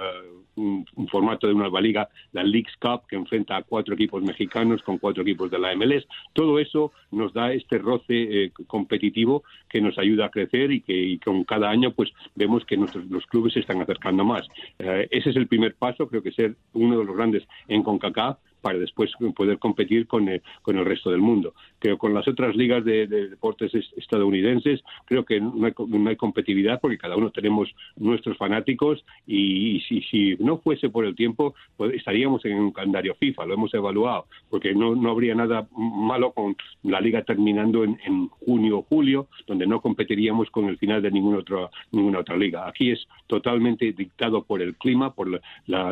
un, 0.61 1.09
formato 1.09 1.47
de 1.47 1.55
una 1.55 1.64
nueva 1.64 1.81
liga, 1.81 2.09
la 2.33 2.43
Leagues 2.43 2.76
Cup, 2.81 3.07
que 3.09 3.17
enfrenta 3.17 3.57
a 3.57 3.62
cuatro 3.62 3.95
equipos 3.95 4.23
mexicanos 4.23 4.83
con 4.83 4.99
cuatro 4.99 5.23
equipos 5.23 5.50
de 5.50 5.59
la 5.59 5.75
MLS. 5.75 6.07
Todo 6.33 6.59
eso 6.59 6.93
nos 7.11 7.33
da 7.33 7.52
este 7.52 7.79
roce 7.79 8.45
eh, 8.45 8.52
competitivo 8.67 9.43
que 9.69 9.81
nos 9.81 9.99
ayuda 9.99 10.26
a 10.26 10.31
crecer 10.31 10.71
y 10.71 10.81
que 10.81 11.19
con 11.25 11.45
cada 11.45 11.71
año 11.71 11.93
pues 11.93 12.11
vemos 12.35 12.64
que 12.64 12.76
nuestros, 12.76 13.07
los 13.07 13.26
clubes 13.26 13.55
se 13.55 13.61
están 13.61 13.81
acercando 13.81 14.25
más. 14.25 14.47
Eh, 14.79 15.09
ese 15.11 15.31
es 15.31 15.37
el 15.37 15.47
primer 15.47 15.75
paso, 15.75 16.09
creo 16.09 16.23
que 16.23 16.33
ser 16.33 16.57
uno 16.75 16.99
de 16.99 17.05
los 17.05 17.17
grandes 17.17 17.45
en 17.69 17.83
CONCACAF 17.83 18.38
para 18.61 18.79
después 18.79 19.11
poder 19.35 19.59
competir 19.59 20.07
con 20.07 20.29
el, 20.29 20.43
con 20.62 20.79
el 20.79 20.85
resto 20.85 21.11
del 21.11 21.21
mundo. 21.21 21.55
Creo 21.79 21.97
que 21.97 22.00
con 22.00 22.14
las 22.14 22.26
otras 22.29 22.57
ligas 22.57 22.85
de, 22.85 23.07
deportes 23.07 23.73
estadounidenses 23.97 24.83
creo 25.07 25.25
que 25.25 25.40
no 25.40 25.67
hay, 25.67 25.73
no 25.88 26.11
hay, 26.11 26.17
competitividad 26.17 26.81
porque 26.81 26.99
cada 26.99 27.17
uno 27.17 27.31
tenemos 27.31 27.69
nuestros 27.97 28.37
fanáticos 28.37 29.05
y, 29.26 29.81
si, 29.88 30.02
si, 30.02 30.37
no 30.38 30.59
fuese 30.59 30.90
por 30.90 31.05
el 31.05 31.14
tiempo 31.14 31.55
pues 31.76 31.95
estaríamos 31.95 32.45
en 32.45 32.55
un 32.55 32.73
calendario 32.73 33.14
FIFA, 33.14 33.47
lo 33.47 33.55
hemos 33.55 33.73
evaluado, 33.75 34.26
porque 34.49 34.75
no, 34.75 34.95
no 34.95 35.11
habría 35.11 35.35
nada 35.35 35.67
malo 35.76 36.33
con 36.33 36.57
la 36.83 37.00
liga 37.00 37.23
terminando 37.23 37.85
en, 37.85 37.99
en 38.05 38.29
junio 38.29 38.79
o 38.79 38.83
julio, 38.83 39.29
donde 39.47 39.67
no 39.67 39.81
competiríamos 39.81 40.50
con 40.50 40.67
el 40.67 40.79
final 40.79 41.02
de 41.02 41.11
ninguna 41.11 41.38
otra, 41.38 41.71
ninguna 41.93 42.21
otra 42.21 42.37
liga. 42.37 42.69
Aquí 42.69 42.90
es 42.90 43.07
totalmente 43.26 43.93
dictado 43.93 44.45
por 44.45 44.62
el 44.62 44.76
clima, 44.76 45.14
por 45.14 45.29
la, 45.29 45.40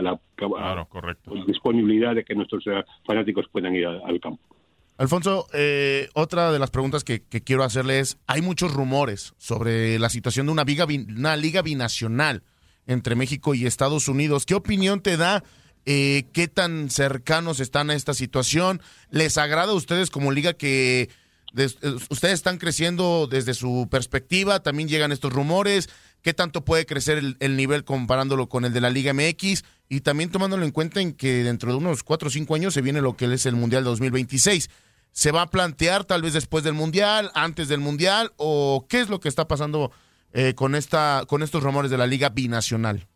la, 0.02 0.20
claro, 0.34 0.88
disponibilidad 1.46 2.14
de 2.14 2.24
que 2.24 2.34
nuestros 2.34 2.57
nuestros 2.66 2.84
fanáticos 3.04 3.46
puedan 3.50 3.74
ir 3.74 3.86
al 3.86 4.20
campo. 4.20 4.40
Alfonso, 4.98 5.46
eh, 5.52 6.08
otra 6.14 6.50
de 6.50 6.58
las 6.58 6.70
preguntas 6.70 7.04
que, 7.04 7.22
quiero 7.22 7.62
hacerle 7.62 8.00
es, 8.00 8.18
hay 8.26 8.42
muchos 8.42 8.74
rumores 8.74 9.32
sobre 9.38 9.96
la 10.00 10.08
situación 10.08 10.46
de 10.46 10.52
una, 10.52 10.64
liga 11.36 11.62
binacional 11.62 12.42
entre 12.88 13.14
México 13.14 13.54
y 13.54 13.64
Estados 13.64 14.08
Unidos. 14.08 14.44
¿Qué 14.44 14.56
opinión 14.56 15.00
te 15.00 15.16
da? 15.16 15.44
Eh, 15.86 16.24
¿Qué 16.32 16.48
tan 16.48 16.90
cercanos 16.90 17.60
están 17.60 17.90
a 17.90 17.94
esta 17.94 18.12
situación? 18.12 18.82
¿Les 19.10 19.38
agrada 19.38 19.70
a 19.70 19.76
ustedes 19.76 20.10
como 20.10 20.32
liga 20.32 20.54
que 20.54 21.10
eh, 21.56 21.68
ustedes 22.10 22.34
están 22.34 22.58
creciendo 22.58 23.28
desde 23.30 23.54
su 23.54 23.86
perspectiva? 23.88 24.64
¿También 24.64 24.88
llegan 24.88 25.12
estos 25.12 25.32
rumores? 25.32 25.88
¿Qué 26.22 26.34
tanto 26.34 26.64
puede 26.64 26.86
crecer 26.86 27.18
el, 27.18 27.36
el 27.40 27.56
nivel 27.56 27.84
comparándolo 27.84 28.48
con 28.48 28.64
el 28.64 28.72
de 28.72 28.80
la 28.80 28.90
Liga 28.90 29.12
MX? 29.12 29.64
Y 29.88 30.00
también 30.00 30.30
tomándolo 30.30 30.64
en 30.64 30.72
cuenta 30.72 31.00
en 31.00 31.12
que 31.12 31.44
dentro 31.44 31.70
de 31.70 31.78
unos 31.78 32.02
cuatro 32.02 32.28
o 32.28 32.30
cinco 32.30 32.54
años 32.54 32.74
se 32.74 32.82
viene 32.82 33.00
lo 33.00 33.16
que 33.16 33.32
es 33.32 33.46
el 33.46 33.56
Mundial 33.56 33.84
2026 33.84 34.68
se 35.18 35.32
va 35.32 35.42
a 35.42 35.50
plantear 35.50 36.04
tal 36.04 36.22
vez 36.22 36.32
después 36.32 36.62
del 36.62 36.74
Mundial, 36.74 37.30
antes 37.34 37.68
del 37.68 37.80
Mundial, 37.80 38.30
o 38.36 38.86
qué 38.88 39.00
es 39.00 39.10
lo 39.10 39.18
que 39.18 39.28
está 39.28 39.48
pasando 39.48 39.90
eh, 40.32 40.54
con, 40.54 40.74
esta, 40.74 41.24
con 41.26 41.42
estos 41.42 41.62
rumores 41.62 41.90
de 41.90 41.98
la 41.98 42.06
Liga 42.06 42.28
Binacional? 42.28 43.06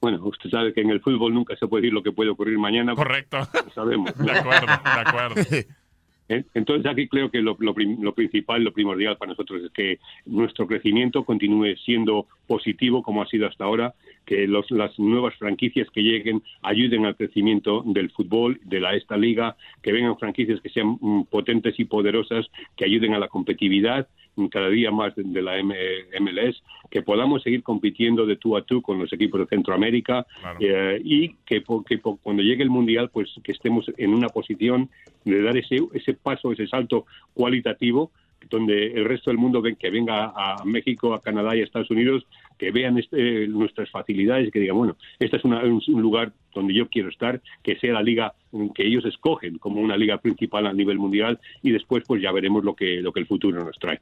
Bueno, 0.00 0.24
usted 0.24 0.50
sabe 0.50 0.72
que 0.72 0.82
en 0.82 0.90
el 0.90 1.00
fútbol 1.00 1.34
nunca 1.34 1.56
se 1.56 1.66
puede 1.66 1.82
decir 1.82 1.94
lo 1.94 2.02
que 2.02 2.12
puede 2.12 2.30
ocurrir 2.30 2.58
mañana. 2.58 2.94
Correcto. 2.94 3.38
Lo 3.38 3.72
sabemos. 3.72 4.16
De 4.16 4.30
acuerdo, 4.30 4.66
de 4.66 5.00
acuerdo. 5.00 5.34
¿Eh? 6.28 6.42
Entonces 6.54 6.90
aquí 6.90 7.06
creo 7.06 7.30
que 7.30 7.40
lo, 7.40 7.56
lo, 7.60 8.14
principal, 8.14 8.64
lo 8.64 8.72
primordial 8.72 9.16
para 9.16 9.30
nosotros 9.30 9.62
es 9.62 9.70
que 9.70 9.98
nuestro 10.24 10.66
crecimiento 10.66 11.24
continúe 11.24 11.76
siendo 11.84 12.26
positivo 12.48 13.02
como 13.02 13.22
ha 13.22 13.28
sido 13.28 13.46
hasta 13.46 13.64
ahora, 13.64 13.94
que 14.24 14.48
los, 14.48 14.68
las 14.72 14.98
nuevas 14.98 15.36
franquicias 15.36 15.88
que 15.90 16.02
lleguen 16.02 16.42
ayuden 16.62 17.06
al 17.06 17.14
crecimiento 17.14 17.84
del 17.86 18.10
fútbol, 18.10 18.60
de 18.64 18.80
la, 18.80 18.96
esta 18.96 19.16
liga, 19.16 19.56
que 19.82 19.92
vengan 19.92 20.18
franquicias 20.18 20.60
que 20.60 20.70
sean 20.70 20.98
mm, 21.00 21.26
potentes 21.30 21.78
y 21.78 21.84
poderosas, 21.84 22.46
que 22.76 22.84
ayuden 22.84 23.14
a 23.14 23.20
la 23.20 23.28
competitividad 23.28 24.08
cada 24.50 24.68
día 24.68 24.90
más 24.90 25.14
de, 25.16 25.42
la 25.42 25.62
MLS, 25.62 26.62
que 26.90 27.02
podamos 27.02 27.42
seguir 27.42 27.62
compitiendo 27.62 28.26
de 28.26 28.36
tú 28.36 28.56
a 28.56 28.62
tú 28.62 28.82
con 28.82 28.98
los 28.98 29.12
equipos 29.12 29.40
de 29.40 29.46
Centroamérica 29.46 30.26
eh, 30.60 31.00
y 31.02 31.34
que, 31.46 31.62
cuando 31.62 32.42
llegue 32.42 32.62
el 32.62 32.70
Mundial, 32.70 33.10
pues 33.10 33.30
que 33.42 33.52
estemos 33.52 33.90
en 33.96 34.14
una 34.14 34.28
posición 34.28 34.90
de 35.24 35.42
dar 35.42 35.56
ese, 35.56 35.78
ese 35.94 36.14
paso, 36.14 36.52
ese 36.52 36.66
salto 36.66 37.06
cualitativo 37.34 38.10
donde 38.50 38.92
el 38.92 39.04
resto 39.04 39.30
del 39.30 39.38
mundo 39.38 39.60
ven 39.60 39.76
que 39.76 39.90
venga 39.90 40.32
a 40.34 40.64
México, 40.64 41.14
a 41.14 41.20
Canadá 41.20 41.56
y 41.56 41.60
a 41.60 41.64
Estados 41.64 41.90
Unidos, 41.90 42.26
que 42.58 42.70
vean 42.70 42.98
este, 42.98 43.48
nuestras 43.48 43.90
facilidades 43.90 44.48
y 44.48 44.50
que 44.50 44.60
digan, 44.60 44.76
bueno, 44.76 44.96
este 45.18 45.36
es 45.36 45.44
un 45.44 46.02
lugar 46.02 46.32
donde 46.54 46.74
yo 46.74 46.88
quiero 46.88 47.08
estar, 47.08 47.40
que 47.62 47.76
sea 47.78 47.94
la 47.94 48.02
liga 48.02 48.34
que 48.74 48.86
ellos 48.86 49.04
escogen 49.04 49.58
como 49.58 49.80
una 49.80 49.96
liga 49.96 50.18
principal 50.18 50.66
a 50.66 50.72
nivel 50.72 50.98
mundial 50.98 51.38
y 51.62 51.70
después 51.70 52.04
pues 52.06 52.22
ya 52.22 52.32
veremos 52.32 52.64
lo 52.64 52.74
que, 52.74 53.02
lo 53.02 53.12
que 53.12 53.20
el 53.20 53.26
futuro 53.26 53.62
nos 53.64 53.78
trae. 53.78 54.00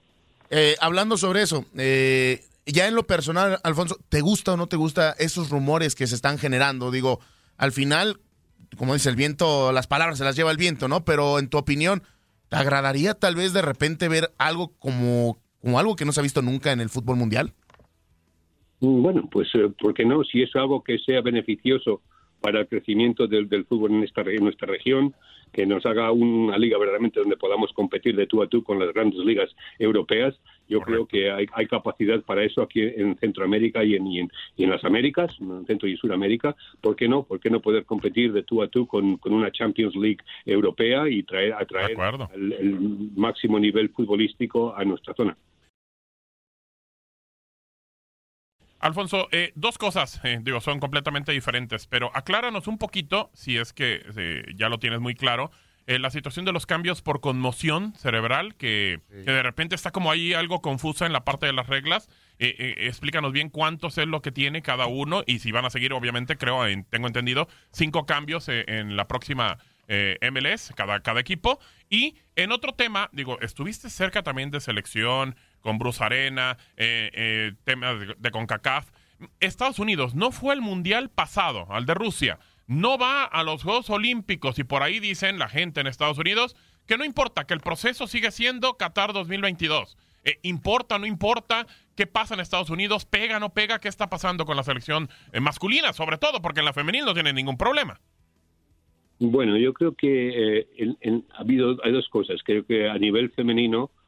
Eh, 0.51 0.77
hablando 0.81 1.17
sobre 1.17 1.43
eso, 1.43 1.65
eh, 1.77 2.41
ya 2.67 2.87
en 2.87 2.95
lo 2.95 3.07
personal, 3.07 3.59
Alfonso, 3.63 3.97
¿te 4.09 4.21
gusta 4.21 4.55
o 4.55 4.57
no 4.57 4.67
te 4.67 4.77
gusta 4.77 5.13
esos 5.19 5.51
rumores 5.51 5.95
que 5.95 6.07
se 6.07 6.15
están 6.15 6.39
generando? 6.39 6.91
Digo, 6.91 7.21
al 7.57 7.73
final, 7.73 8.19
como 8.77 8.95
dice 8.95 9.11
el 9.11 9.17
viento, 9.17 9.73
las 9.73 9.87
palabras 9.87 10.19
se 10.19 10.25
las 10.25 10.37
lleva 10.37 10.51
el 10.51 10.57
viento, 10.57 10.89
¿no? 10.89 11.05
Pero 11.05 11.39
en 11.39 11.49
tu 11.49 11.59
opinión, 11.59 12.03
¿te 12.49 12.57
agradaría 12.57 13.15
tal 13.15 13.35
vez 13.35 13.53
de 13.53 13.63
repente 13.63 14.09
ver 14.09 14.33
algo 14.39 14.73
como, 14.79 15.39
como 15.61 15.79
algo 15.79 15.97
que 15.97 16.05
no 16.05 16.13
se 16.13 16.21
ha 16.21 16.23
visto 16.23 16.43
nunca 16.43 16.73
en 16.73 16.81
el 16.81 16.89
fútbol 16.89 17.17
mundial? 17.17 17.53
Mm, 18.81 19.03
bueno, 19.03 19.29
pues, 19.31 19.49
eh, 19.55 19.71
¿por 19.79 19.95
qué 19.95 20.05
no? 20.05 20.25
Si 20.25 20.43
es 20.43 20.55
algo 20.57 20.83
que 20.83 20.99
sea 20.99 21.21
beneficioso 21.21 22.01
para 22.45 22.61
el 22.61 22.69
crecimiento 22.69 23.27
del, 23.27 23.65
fútbol 23.65 23.93
en, 23.93 24.03
esta, 24.05 24.21
en 24.21 24.45
nuestra 24.45 24.69
región, 24.69 25.15
que 25.51 25.65
nos 25.65 25.87
haga 25.87 26.13
una 26.13 26.59
liga 26.59 26.77
verdaderamente 26.77 27.19
donde 27.19 27.39
podamos 27.39 27.73
competir 27.73 28.15
de 28.17 28.27
tú 28.27 28.43
a 28.43 28.49
tú 28.49 28.63
con 28.63 28.79
las 28.79 28.93
grandes 28.93 29.19
ligas 29.21 29.49
europeas. 29.79 30.35
Yo 30.69 30.83
creo 30.83 31.07
que 31.07 31.31
hay, 31.31 31.47
capacidad 31.67 32.21
para 32.21 32.45
eso 32.45 32.61
aquí 32.61 32.83
en 32.83 33.17
Centroamérica 33.17 33.83
y 33.83 33.95
en, 33.95 34.07
y 34.07 34.19
en, 34.19 34.71
las 34.71 34.85
Américas, 34.85 35.35
en 35.41 35.65
Centro 35.65 35.89
y 35.89 35.97
Suramérica. 35.97 36.55
¿Por 36.83 36.97
qué 36.97 37.09
no? 37.09 37.23
¿Por 37.23 37.41
qué 37.41 37.49
no 37.49 37.61
poder 37.61 37.87
competir 37.87 38.35
de 38.35 38.43
tú 38.43 38.63
a 38.63 38.69
tú 38.69 38.87
con, 38.87 39.19
una 39.25 39.51
Champions 39.51 39.97
League 39.97 40.21
europea 40.45 41.09
y 41.09 41.23
traer, 41.23 41.55
atraer 41.55 41.97
el 42.35 42.79
máximo 43.17 43.59
nivel 43.59 43.89
futbolístico 43.89 44.77
a 44.77 44.85
nuestra 44.85 45.15
zona? 45.15 45.35
Alfonso, 48.85 49.29
eh, 49.33 49.51
dos 49.55 49.79
cosas, 49.79 50.21
eh, 50.25 50.41
digo, 50.43 50.61
son 50.61 50.79
completamente 50.79 51.33
diferentes, 51.33 51.87
pero 51.87 52.11
acláranos 52.15 52.67
un 52.67 52.77
poquito, 52.77 53.31
si 53.33 53.57
es 53.57 53.73
que 53.73 54.03
eh, 54.15 54.45
ya 54.57 54.69
lo 54.69 54.79
tienes 54.79 55.01
muy 55.01 55.15
claro, 55.15 55.51
la 55.87 56.09
situación 56.11 56.47
de 56.47 56.53
los 56.53 56.65
cambios 56.65 57.03
por 57.03 57.21
conmoción 57.21 57.95
cerebral, 57.95 58.55
que, 58.57 59.01
de 59.11 59.43
repente 59.43 59.75
está 59.75 59.91
como 59.91 60.11
ahí 60.11 60.33
algo 60.33 60.63
confusa 60.63 61.05
en 61.05 61.13
la 61.13 61.27
parte 61.27 61.45
de 61.45 61.53
las 61.53 61.67
reglas. 61.67 62.09
explícanos 62.39 63.33
bien 63.33 63.51
cuántos 63.51 63.99
es 63.99 64.07
lo 64.07 64.23
que 64.23 64.33
tiene 64.33 64.63
cada 64.63 64.87
uno 64.87 65.25
y 65.27 65.41
si 65.41 65.53
van 65.53 65.67
a 65.67 65.71
seguir, 65.71 65.93
obviamente, 65.93 66.39
creo, 66.39 66.63
tengo 66.89 67.07
entendido, 67.07 67.49
cinco 67.71 68.07
cambios 68.07 68.49
en 68.49 68.97
la 68.97 69.09
próxima 69.09 69.59
MLS, 69.87 70.73
cada, 70.75 71.01
cada 71.01 71.21
equipo. 71.21 71.59
Y 71.91 72.17
en 72.35 72.51
otro 72.51 72.73
tema, 72.73 73.11
digo, 73.13 73.39
estuviste 73.43 73.91
cerca 73.91 74.23
también 74.23 74.51
de 74.51 74.61
selección, 74.61 75.37
con 75.65 75.79
Bruce 75.79 76.05
Arena, 76.05 76.59
eh, 76.77 77.11
eh, 77.15 77.53
temas 77.65 77.97
de, 78.19 78.31
CONCACAF. 78.31 78.91
Estados 79.41 79.79
Unidos 79.79 80.15
no 80.15 80.31
fue 80.31 80.55
el 80.55 80.61
mundial 80.61 81.09
pasado, 81.09 81.67
al 81.71 81.87
de 81.87 81.95
Rusia. 81.95 82.39
No 82.67 82.99
va 82.99 83.25
a 83.25 83.43
los 83.43 83.63
Juegos 83.63 83.89
Olímpicos 83.89 84.59
y 84.59 84.65
por 84.65 84.83
ahí 84.83 85.01
dicen 85.01 85.39
la 85.39 85.49
gente 85.49 85.81
en 85.81 85.87
Estados 85.87 86.19
Unidos 86.19 86.55
que 86.87 86.99
no 86.99 87.05
importa, 87.07 87.45
que 87.45 87.55
el 87.55 87.61
proceso 87.61 88.07
sigue 88.07 88.31
siendo 88.31 88.75
Qatar 88.75 89.15
2022. 89.15 89.97
Eh, 90.25 90.39
importa, 90.43 90.99
no 90.99 91.07
importa, 91.07 91.67
qué 91.97 92.07
pasa 92.07 92.35
en 92.35 92.41
Estados 92.41 92.69
Unidos, 92.69 93.07
pega, 93.07 93.41
no 93.41 93.55
pega, 93.55 93.79
qué 93.79 93.89
está 93.89 94.11
pasando 94.11 94.45
con 94.45 94.59
la 94.59 94.65
selección 94.65 95.09
masculina, 95.41 95.95
sobre 95.95 96.19
todo, 96.19 96.43
porque 96.43 96.61
en 96.61 96.67
la 96.67 96.75
femenil 96.75 97.07
no 97.07 97.15
tiene 97.15 97.33
ningún 97.33 97.57
problema. 97.57 97.99
Bueno, 99.19 99.57
yo 99.57 99.73
creo 99.73 99.95
que 99.95 100.67
ha 101.33 101.41
habido 101.41 101.79
hay 101.83 101.93
dos 101.93 102.09
cosas. 102.11 102.43
Creo 102.45 102.67
que 102.67 102.91
a 102.91 102.99
nivel 102.99 103.31
femenino 103.31 103.91
eh, 103.91 104.04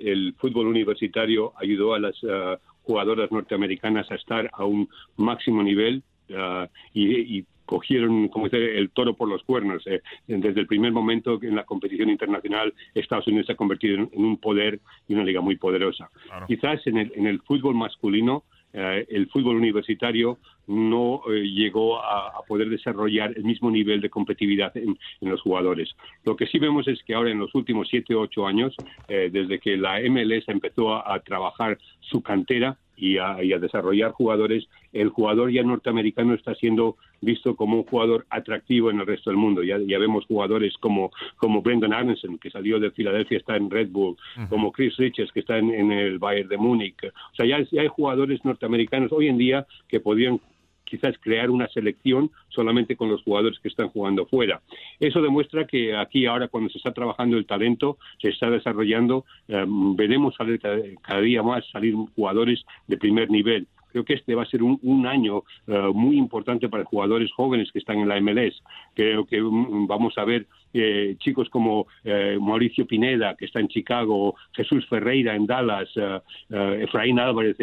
el 0.00 0.34
fútbol 0.38 0.68
universitario 0.68 1.52
ayudó 1.56 1.94
a 1.94 1.98
las 1.98 2.16
eh, 2.22 2.56
jugadoras 2.82 3.30
norteamericanas 3.30 4.10
a 4.10 4.14
estar 4.14 4.50
a 4.52 4.64
un 4.64 4.88
máximo 5.16 5.62
nivel 5.62 6.02
eh, 6.28 6.68
y, 6.94 7.44
cogieron 7.66 8.28
como 8.28 8.44
dice, 8.44 8.76
el 8.76 8.90
toro 8.90 9.14
por 9.14 9.26
los 9.26 9.42
cuernos. 9.42 9.82
desde 10.26 10.60
el 10.60 10.66
primer 10.66 10.92
momento 10.92 11.38
en 11.42 11.56
la 11.56 11.64
competición 11.64 12.10
internacional, 12.10 12.74
Estados 12.94 13.26
Unidos 13.26 13.46
se 13.46 13.52
ha 13.52 13.56
convertido 13.56 13.94
en, 13.94 14.10
un 14.12 14.36
poder 14.36 14.80
y 15.08 15.14
una 15.14 15.24
liga 15.24 15.40
muy 15.40 15.56
poderosa. 15.56 16.10
Quizás 16.46 16.86
en 16.86 16.98
el, 16.98 17.12
en 17.14 17.26
el 17.26 17.40
fútbol 17.40 17.74
masculino 17.74 18.44
eh, 18.74 19.06
el 19.08 19.28
fútbol 19.28 19.56
universitario 19.56 20.38
no 20.66 21.22
eh, 21.28 21.42
llegó 21.42 22.02
a, 22.02 22.32
poder 22.48 22.68
desarrollar 22.68 23.32
el 23.36 23.44
mismo 23.44 23.70
nivel 23.70 24.00
de 24.00 24.10
competitividad 24.10 24.76
en, 24.76 24.98
los 25.20 25.40
jugadores. 25.40 25.88
Lo 26.24 26.36
que 26.36 26.46
sí 26.46 26.58
vemos 26.58 26.86
es 26.88 27.02
que 27.04 27.14
ahora 27.14 27.30
en 27.30 27.38
los 27.38 27.54
últimos 27.54 27.88
siete 27.88 28.14
o 28.14 28.20
ocho 28.20 28.46
años, 28.46 28.74
eh, 29.08 29.30
desde 29.32 29.58
que 29.60 29.76
la 29.76 30.00
MLS 30.00 30.48
empezó 30.48 30.94
a 30.94 31.18
trabajar 31.20 31.78
su 32.00 32.20
cantera, 32.20 32.76
y 32.96 33.18
a, 33.18 33.36
desarrollar 33.58 34.12
jugadores, 34.12 34.68
el 34.92 35.08
jugador 35.08 35.50
ya 35.50 35.62
norteamericano 35.62 36.34
está 36.34 36.54
siendo 36.54 36.96
visto 37.20 37.56
como 37.56 37.78
un 37.78 37.84
jugador 37.84 38.26
atractivo 38.30 38.90
en 38.90 39.00
el 39.00 39.06
resto 39.06 39.30
del 39.30 39.36
mundo. 39.36 39.62
Ya, 39.62 39.78
ya 39.78 39.98
vemos 39.98 40.26
jugadores 40.26 40.74
como, 40.78 41.10
como 41.36 41.62
Brendan 41.62 41.92
Arneson, 41.92 42.38
que 42.38 42.50
salió 42.50 42.78
de 42.78 42.90
Filadelfia, 42.90 43.38
está 43.38 43.56
en 43.56 43.70
Red 43.70 43.88
Bull, 43.88 44.16
como 44.48 44.72
Chris 44.72 44.96
Richards, 44.96 45.32
que 45.32 45.40
está 45.40 45.58
en, 45.58 45.90
el 45.92 46.18
Bayern 46.18 46.48
de 46.48 46.56
Múnich. 46.56 46.96
O 47.04 47.34
sea, 47.36 47.46
ya, 47.46 47.64
ya 47.70 47.82
hay 47.82 47.88
jugadores 47.88 48.44
norteamericanos 48.44 49.12
hoy 49.12 49.28
en 49.28 49.38
día 49.38 49.66
que 49.88 50.00
podrían 50.00 50.40
quizás 50.84 51.16
crear 51.18 51.50
una 51.50 51.68
selección 51.68 52.30
solamente 52.48 52.96
con 52.96 53.08
los 53.08 53.22
jugadores 53.22 53.58
que 53.60 53.68
están 53.68 53.88
jugando 53.88 54.26
fuera. 54.26 54.60
Eso 55.00 55.20
demuestra 55.20 55.66
que 55.66 55.96
aquí 55.96 56.26
ahora 56.26 56.48
cuando 56.48 56.70
se 56.70 56.78
está 56.78 56.92
trabajando 56.92 57.36
el 57.36 57.46
talento, 57.46 57.98
se 58.20 58.28
está 58.28 58.50
desarrollando, 58.50 59.24
eh, 59.48 59.64
veremos 59.66 60.34
salir 60.36 60.60
cada, 60.60 61.20
día 61.20 61.42
más 61.42 61.64
salir 61.70 61.94
jugadores 62.14 62.64
de 62.86 62.96
primer 62.96 63.30
nivel 63.30 63.66
creo 63.92 64.04
que 64.04 64.14
este 64.14 64.34
va 64.34 64.42
a 64.42 64.46
ser 64.46 64.60
un, 64.60 65.06
año 65.06 65.44
eh, 65.68 65.90
muy 65.94 66.18
importante 66.18 66.68
para 66.68 66.84
jugadores 66.84 67.30
jóvenes 67.32 67.70
que 67.70 67.78
están 67.78 67.98
en 67.98 68.08
la 68.08 68.20
MLS. 68.20 68.60
Creo 68.92 69.24
que 69.24 69.40
mm, 69.40 69.86
vamos 69.86 70.18
a 70.18 70.24
ver 70.24 70.48
eh, 70.74 71.16
chicos 71.18 71.48
como 71.48 71.86
eh, 72.04 72.36
Mauricio 72.40 72.86
Pineda, 72.86 73.34
que 73.36 73.46
está 73.46 73.60
en 73.60 73.68
Chicago, 73.68 74.34
Jesús 74.52 74.86
Ferreira 74.88 75.34
en 75.34 75.46
Dallas, 75.46 75.88
Efraín 76.50 77.18
Álvarez 77.18 77.56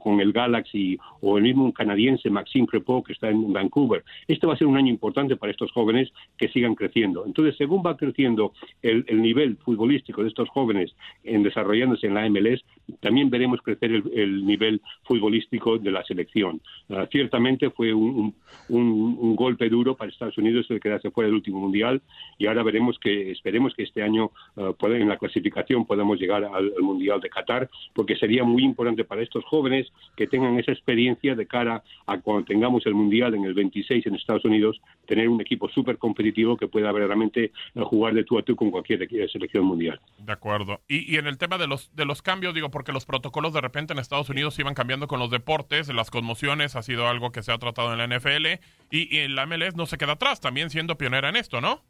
con 0.00 0.20
el 0.20 0.32
Galaxy, 0.32 0.98
o 1.20 1.38
el 1.38 1.44
mismo 1.44 1.72
canadiense 1.72 2.30
Maxime 2.30 2.66
Crepeau, 2.66 3.02
que 3.02 3.12
está 3.12 3.28
en 3.28 3.52
Vancouver. 3.52 4.02
Este 4.26 4.46
va 4.46 4.54
a 4.54 4.56
ser 4.56 4.66
un 4.66 4.76
año 4.76 4.88
importante 4.88 5.36
para 5.36 5.52
estos 5.52 5.70
jóvenes 5.72 6.12
que 6.36 6.48
sigan 6.48 6.74
creciendo. 6.74 7.24
Entonces, 7.26 7.56
según 7.56 7.82
va 7.84 7.96
creciendo 7.96 8.52
el, 8.82 9.04
nivel 9.20 9.56
futbolístico 9.58 10.22
de 10.22 10.28
estos 10.28 10.48
jóvenes 10.48 10.94
en 11.24 11.42
desarrollándose 11.42 12.06
en 12.06 12.14
la 12.14 12.28
MLS, 12.28 12.64
también 13.00 13.30
veremos 13.30 13.60
crecer 13.62 13.90
el 13.92 14.46
nivel 14.46 14.80
futbolístico 15.04 15.78
de 15.78 15.90
la 15.90 16.04
selección. 16.04 16.60
Ah, 16.88 17.06
ciertamente 17.10 17.70
fue 17.70 17.92
un, 17.92 18.34
un, 18.68 19.36
golpe 19.36 19.68
duro 19.68 19.94
para 19.96 20.10
Estados 20.10 20.38
Unidos 20.38 20.66
el 20.70 20.80
quedarse 20.80 21.10
fuera 21.10 21.26
del 21.28 21.36
último 21.36 21.60
mundial 21.60 22.00
y 22.38 22.46
ahora 22.46 22.62
veremos 22.62 22.98
que 22.98 23.32
esperemos 23.32 23.74
que 23.74 23.82
este 23.82 24.02
año 24.02 24.30
uh, 24.56 24.74
en 24.86 25.08
la 25.08 25.18
clasificación 25.18 25.84
podamos 25.84 26.18
llegar 26.18 26.44
al, 26.44 26.72
mundial 26.80 27.20
de 27.20 27.28
Qatar 27.28 27.68
porque 27.94 28.16
sería 28.16 28.44
muy 28.44 28.62
importante 28.62 29.04
para 29.04 29.22
estos 29.22 29.44
jóvenes 29.44 29.88
que 30.16 30.26
tengan 30.26 30.58
esa 30.58 30.72
experiencia 30.72 31.34
de 31.34 31.46
cara 31.46 31.82
a 32.06 32.18
cuando 32.18 32.44
tengamos 32.44 32.86
el 32.86 32.94
mundial 32.94 33.34
en 33.34 33.44
el 33.44 33.54
26 33.54 34.06
en 34.06 34.14
Estados 34.14 34.44
Unidos 34.44 34.80
tener 35.06 35.28
un 35.28 35.40
equipo 35.40 35.68
súper 35.68 35.98
competitivo 35.98 36.56
que 36.56 36.68
pueda 36.68 36.92
verdaderamente 36.92 37.52
uh, 37.74 37.82
jugar 37.82 38.14
de 38.14 38.24
tú 38.24 38.38
a 38.38 38.42
tú 38.42 38.54
con 38.56 38.70
cualquier 38.70 39.08
selección 39.30 39.64
mundial. 39.64 40.00
De 40.18 40.32
acuerdo. 40.32 40.80
Y, 40.88 41.12
y 41.12 41.16
en 41.16 41.26
el 41.26 41.38
tema 41.38 41.58
de 41.58 41.66
los 41.66 41.94
de 41.94 42.04
los 42.04 42.22
cambios 42.22 42.54
digo 42.54 42.70
porque 42.70 42.92
los 42.92 43.04
protocolos 43.04 43.52
de 43.52 43.60
repente 43.60 43.92
en 43.92 43.98
Estados 43.98 44.30
Unidos 44.30 44.58
iban 44.58 44.74
cambiando 44.74 45.08
con 45.08 45.18
los 45.18 45.30
deportes, 45.30 45.92
las 45.92 46.10
conmociones 46.10 46.76
ha 46.76 46.82
sido 46.82 47.08
algo 47.08 47.32
que 47.32 47.42
se 47.42 47.52
ha 47.52 47.58
tratado 47.58 47.92
en 47.92 47.98
la 47.98 48.06
NFL 48.06 48.46
y, 48.90 49.16
y 49.16 49.28
la 49.28 49.46
MLS 49.46 49.76
no 49.76 49.86
se 49.86 49.98
queda 49.98 50.12
atrás, 50.12 50.40
también 50.40 50.70
siendo 50.70 50.96
pionera 50.96 51.28
en 51.28 51.36
esto, 51.36 51.60
¿no? 51.60 51.82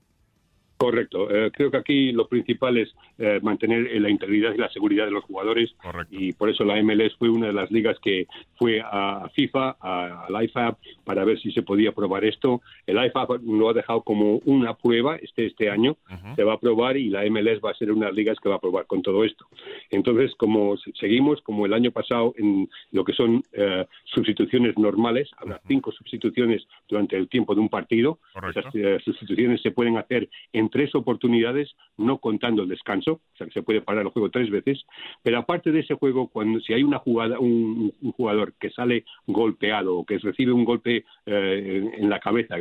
Correcto. 0.79 1.29
Eh, 1.29 1.51
creo 1.53 1.73
que 1.73 1.77
aquí 1.77 2.13
lo 2.13 2.29
principal 2.29 2.79
es 2.79 2.95
eh, 3.19 3.41
mantener 3.43 4.01
la 4.01 4.09
integridad 4.09 4.55
y 4.55 4.59
la 4.59 4.71
seguridad 4.71 5.07
de 5.07 5.11
los 5.11 5.25
jugadores. 5.25 5.75
Y 6.09 6.33
por 6.35 6.49
eso 6.51 6.65
la 6.65 6.81
MLS 6.81 7.17
fue 7.19 7.29
una 7.29 7.49
de 7.49 7.53
las 7.53 7.69
ligas 7.73 7.99
que 8.01 8.29
fue 8.57 8.81
a 8.81 9.29
FIFA, 9.35 9.77
al 9.81 10.45
IFAB, 10.45 10.77
para 11.05 11.25
ver 11.25 11.41
si 11.41 11.51
se 11.51 11.63
podía 11.63 11.91
probar 11.91 12.25
esto. 12.25 12.63
El 12.87 13.05
IFAB 13.05 13.43
lo 13.43 13.71
ha 13.71 13.73
dejado 13.73 14.03
como 14.03 14.37
una 14.45 14.75
prueba 14.75 15.17
este, 15.17 15.47
este 15.47 15.69
año. 15.69 15.97
Se 16.37 16.45
va 16.45 16.55
a 16.55 16.61
probar 16.61 16.97
y 16.97 17.09
la 17.09 17.25
MLS 17.29 17.61
va 17.65 17.73
a 17.73 17.75
ser 17.75 17.91
una 17.91 18.07
de 18.07 18.13
las 18.13 18.17
ligas 18.17 18.39
que 18.41 18.49
va 18.49 18.55
a 18.55 18.61
probar 18.61 18.87
con 18.87 19.03
todo 19.03 19.25
esto. 19.25 19.47
Entonces, 19.91 20.33
como 20.37 20.77
seguimos, 20.77 21.43
como 21.43 21.67
el 21.67 21.73
año 21.73 21.91
pasado, 21.91 22.35
en 22.37 22.69
lo 22.93 23.05
que 23.05 23.15
son 23.15 23.43
eh, 23.53 23.85
sustituciones 24.05 24.79
normales, 24.79 25.29
habrá 25.39 25.61
cinco 25.67 25.91
sustituciones 25.91 26.67
durante 26.89 27.17
el 27.17 27.29
tiempo 27.29 27.57
de 27.57 27.63
un 27.63 27.69
partido. 27.69 28.21
Esas 28.49 29.03
sustituciones 29.03 29.61
se 29.61 29.73
pueden 29.73 29.97
hacer 29.97 30.29
en 30.53 30.68
tres 30.71 30.95
oportunidades, 30.95 31.75
no 31.97 32.19
contando 32.19 32.63
el 32.63 32.69
descanso, 32.69 33.13
o 33.13 33.37
sea 33.37 33.47
que 33.47 33.53
se 33.53 33.63
puede 33.63 33.83
parar 33.83 34.05
el 34.05 34.11
juego 34.11 34.31
tres 34.31 34.51
veces, 34.51 34.85
pero 35.23 35.39
aparte 35.39 35.73
de 35.73 35.81
ese 35.81 35.95
juego, 35.95 36.29
cuando 36.29 36.61
si 36.61 36.73
hay 36.73 36.83
una 36.83 36.99
jugada, 36.99 37.39
un, 37.39 37.93
jugador 38.17 38.55
que 38.55 38.71
sale 38.71 39.05
golpeado 39.27 39.97
o 39.97 40.05
que 40.05 40.19
recibe 40.19 40.53
un 40.53 40.65
golpe 40.65 41.05
eh, 41.27 41.91
en 41.97 42.11
la 42.11 42.21
cabeza, 42.21 42.57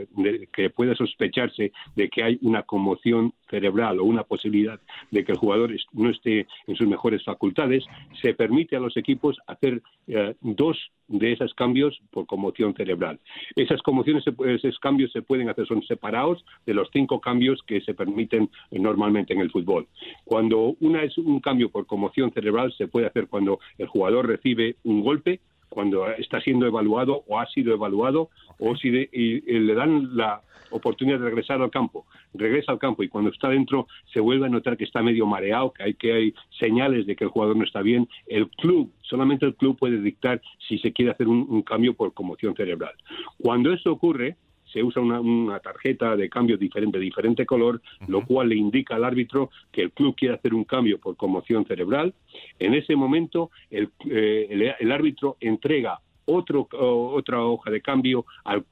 que 0.53 0.69
puede 0.69 0.95
sospecharse 0.95 1.71
de 1.95 2.09
que 2.09 2.23
hay 2.23 2.37
una 2.41 2.63
conmoción 2.63 3.33
cerebral 3.49 3.99
o 3.99 4.03
una 4.03 4.23
posibilidad 4.23 4.79
de 5.11 5.23
que 5.23 5.31
el 5.31 5.37
jugador 5.37 5.71
no 5.93 6.09
esté 6.09 6.47
en 6.67 6.75
sus 6.75 6.87
mejores 6.87 7.23
facultades, 7.23 7.85
se 8.21 8.33
permite 8.33 8.75
a 8.75 8.79
los 8.79 8.97
equipos 8.97 9.37
hacer 9.47 9.81
eh, 10.07 10.35
dos 10.41 10.77
de 11.07 11.31
esos 11.31 11.53
cambios 11.53 11.99
por 12.11 12.25
conmoción 12.25 12.73
cerebral. 12.73 13.19
Esas 13.55 13.81
conmociones, 13.81 14.25
esos 14.45 14.79
cambios 14.79 15.11
se 15.11 15.21
pueden 15.21 15.49
hacer, 15.49 15.65
son 15.65 15.81
separados 15.83 16.43
de 16.65 16.73
los 16.73 16.89
cinco 16.91 17.21
cambios 17.21 17.61
que 17.65 17.81
se 17.81 17.93
permiten 17.97 18.49
normalmente 18.71 19.33
en 19.33 19.41
el 19.41 19.51
fútbol. 19.51 19.87
Cuando 20.23 20.77
una 20.79 21.03
es 21.03 21.17
un 21.17 21.41
cambio 21.41 21.69
por 21.69 21.85
conmoción 21.85 22.31
cerebral, 22.31 22.73
se 22.77 22.87
puede 22.87 23.07
hacer 23.07 23.27
cuando 23.27 23.59
el 23.77 23.87
jugador 23.87 24.27
recibe 24.27 24.77
un 24.83 25.01
golpe, 25.01 25.41
cuando 25.69 26.07
está 26.11 26.39
siendo 26.39 26.65
evaluado 26.65 27.23
o 27.27 27.39
ha 27.39 27.45
sido 27.47 27.73
evaluado, 27.73 28.29
o 28.59 28.75
si 28.77 28.89
le 28.89 29.73
dan 29.73 30.15
la 30.15 30.41
oportunidad 30.71 31.19
de 31.19 31.25
regresar 31.25 31.61
al 31.61 31.71
campo, 31.71 32.05
regresa 32.33 32.71
al 32.71 32.79
campo 32.79 33.03
y 33.03 33.09
cuando 33.09 33.31
está 33.31 33.49
dentro 33.49 33.87
se 34.11 34.19
vuelve 34.19 34.45
a 34.45 34.49
notar 34.49 34.77
que 34.77 34.83
está 34.83 35.01
medio 35.01 35.25
mareado, 35.25 35.71
que 35.71 35.83
hay 35.83 35.93
que 35.93 36.13
hay 36.13 36.33
señales 36.59 37.05
de 37.05 37.15
que 37.15 37.23
el 37.23 37.29
jugador 37.29 37.55
no 37.55 37.63
está 37.63 37.81
bien, 37.81 38.07
el 38.27 38.49
club, 38.49 38.91
solamente 39.01 39.45
el 39.45 39.55
club 39.55 39.77
puede 39.77 40.01
dictar 40.01 40.41
si 40.67 40.77
se 40.79 40.91
quiere 40.91 41.11
hacer 41.11 41.27
un 41.27 41.61
cambio 41.61 41.93
por 41.93 42.13
conmoción 42.13 42.55
cerebral. 42.55 42.93
Cuando 43.37 43.71
eso 43.71 43.91
ocurre, 43.91 44.35
se 44.71 44.83
usa 44.83 45.01
una, 45.01 45.59
tarjeta 45.59 46.15
de 46.15 46.29
cambio 46.29 46.57
diferente, 46.57 46.97
de 46.97 47.03
diferente 47.03 47.45
color, 47.45 47.81
lo 48.07 48.25
cual 48.25 48.49
le 48.49 48.55
indica 48.55 48.95
al 48.95 49.03
árbitro 49.03 49.49
que 49.71 49.81
el 49.83 49.91
club 49.91 50.15
quiere 50.15 50.35
hacer 50.35 50.53
un 50.53 50.63
cambio 50.63 50.99
por 50.99 51.15
conmoción 51.15 51.65
cerebral. 51.65 52.13
En 52.59 52.73
ese 52.73 52.95
momento, 52.95 53.51
el, 53.69 53.89
eh, 54.09 54.75
el, 54.79 54.91
árbitro 54.91 55.37
entrega 55.39 55.99
otro, 56.25 56.67
otra 56.71 57.41
hoja 57.41 57.71
de 57.71 57.81
cambio 57.81 58.25
al, 58.43 58.65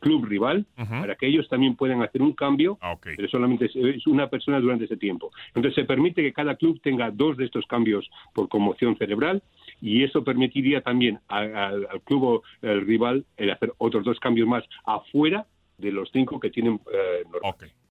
club 0.00 0.26
rival 0.26 0.66
para 0.76 1.14
que 1.14 1.26
ellos 1.26 1.48
también 1.48 1.76
puedan 1.76 2.02
hacer 2.02 2.20
un 2.20 2.32
cambio, 2.32 2.76
ah, 2.82 2.96
pero 3.02 3.28
solamente 3.28 3.66
es 3.66 4.06
una 4.06 4.28
persona 4.28 4.60
durante 4.60 4.84
ese 4.84 4.96
tiempo. 4.96 5.30
Entonces 5.48 5.74
se 5.74 5.84
permite 5.84 6.22
que 6.22 6.32
cada 6.32 6.56
club 6.56 6.80
tenga 6.82 7.10
dos 7.10 7.36
de 7.36 7.46
estos 7.46 7.64
cambios 7.66 8.10
por 8.34 8.48
conmoción 8.48 8.96
cerebral 8.96 9.42
y 9.84 10.02
eso 10.02 10.24
permitiría 10.24 10.80
también 10.80 11.20
al 11.28 11.86
club 12.04 12.42
el 12.62 12.86
rival 12.86 13.26
el 13.36 13.50
hacer 13.50 13.74
otros 13.76 14.02
dos 14.02 14.18
cambios 14.18 14.48
más 14.48 14.64
afuera 14.86 15.46
de 15.76 15.92
los 15.92 16.10
cinco 16.10 16.40
que 16.40 16.48
tienen 16.48 16.80
eh, 16.90 17.22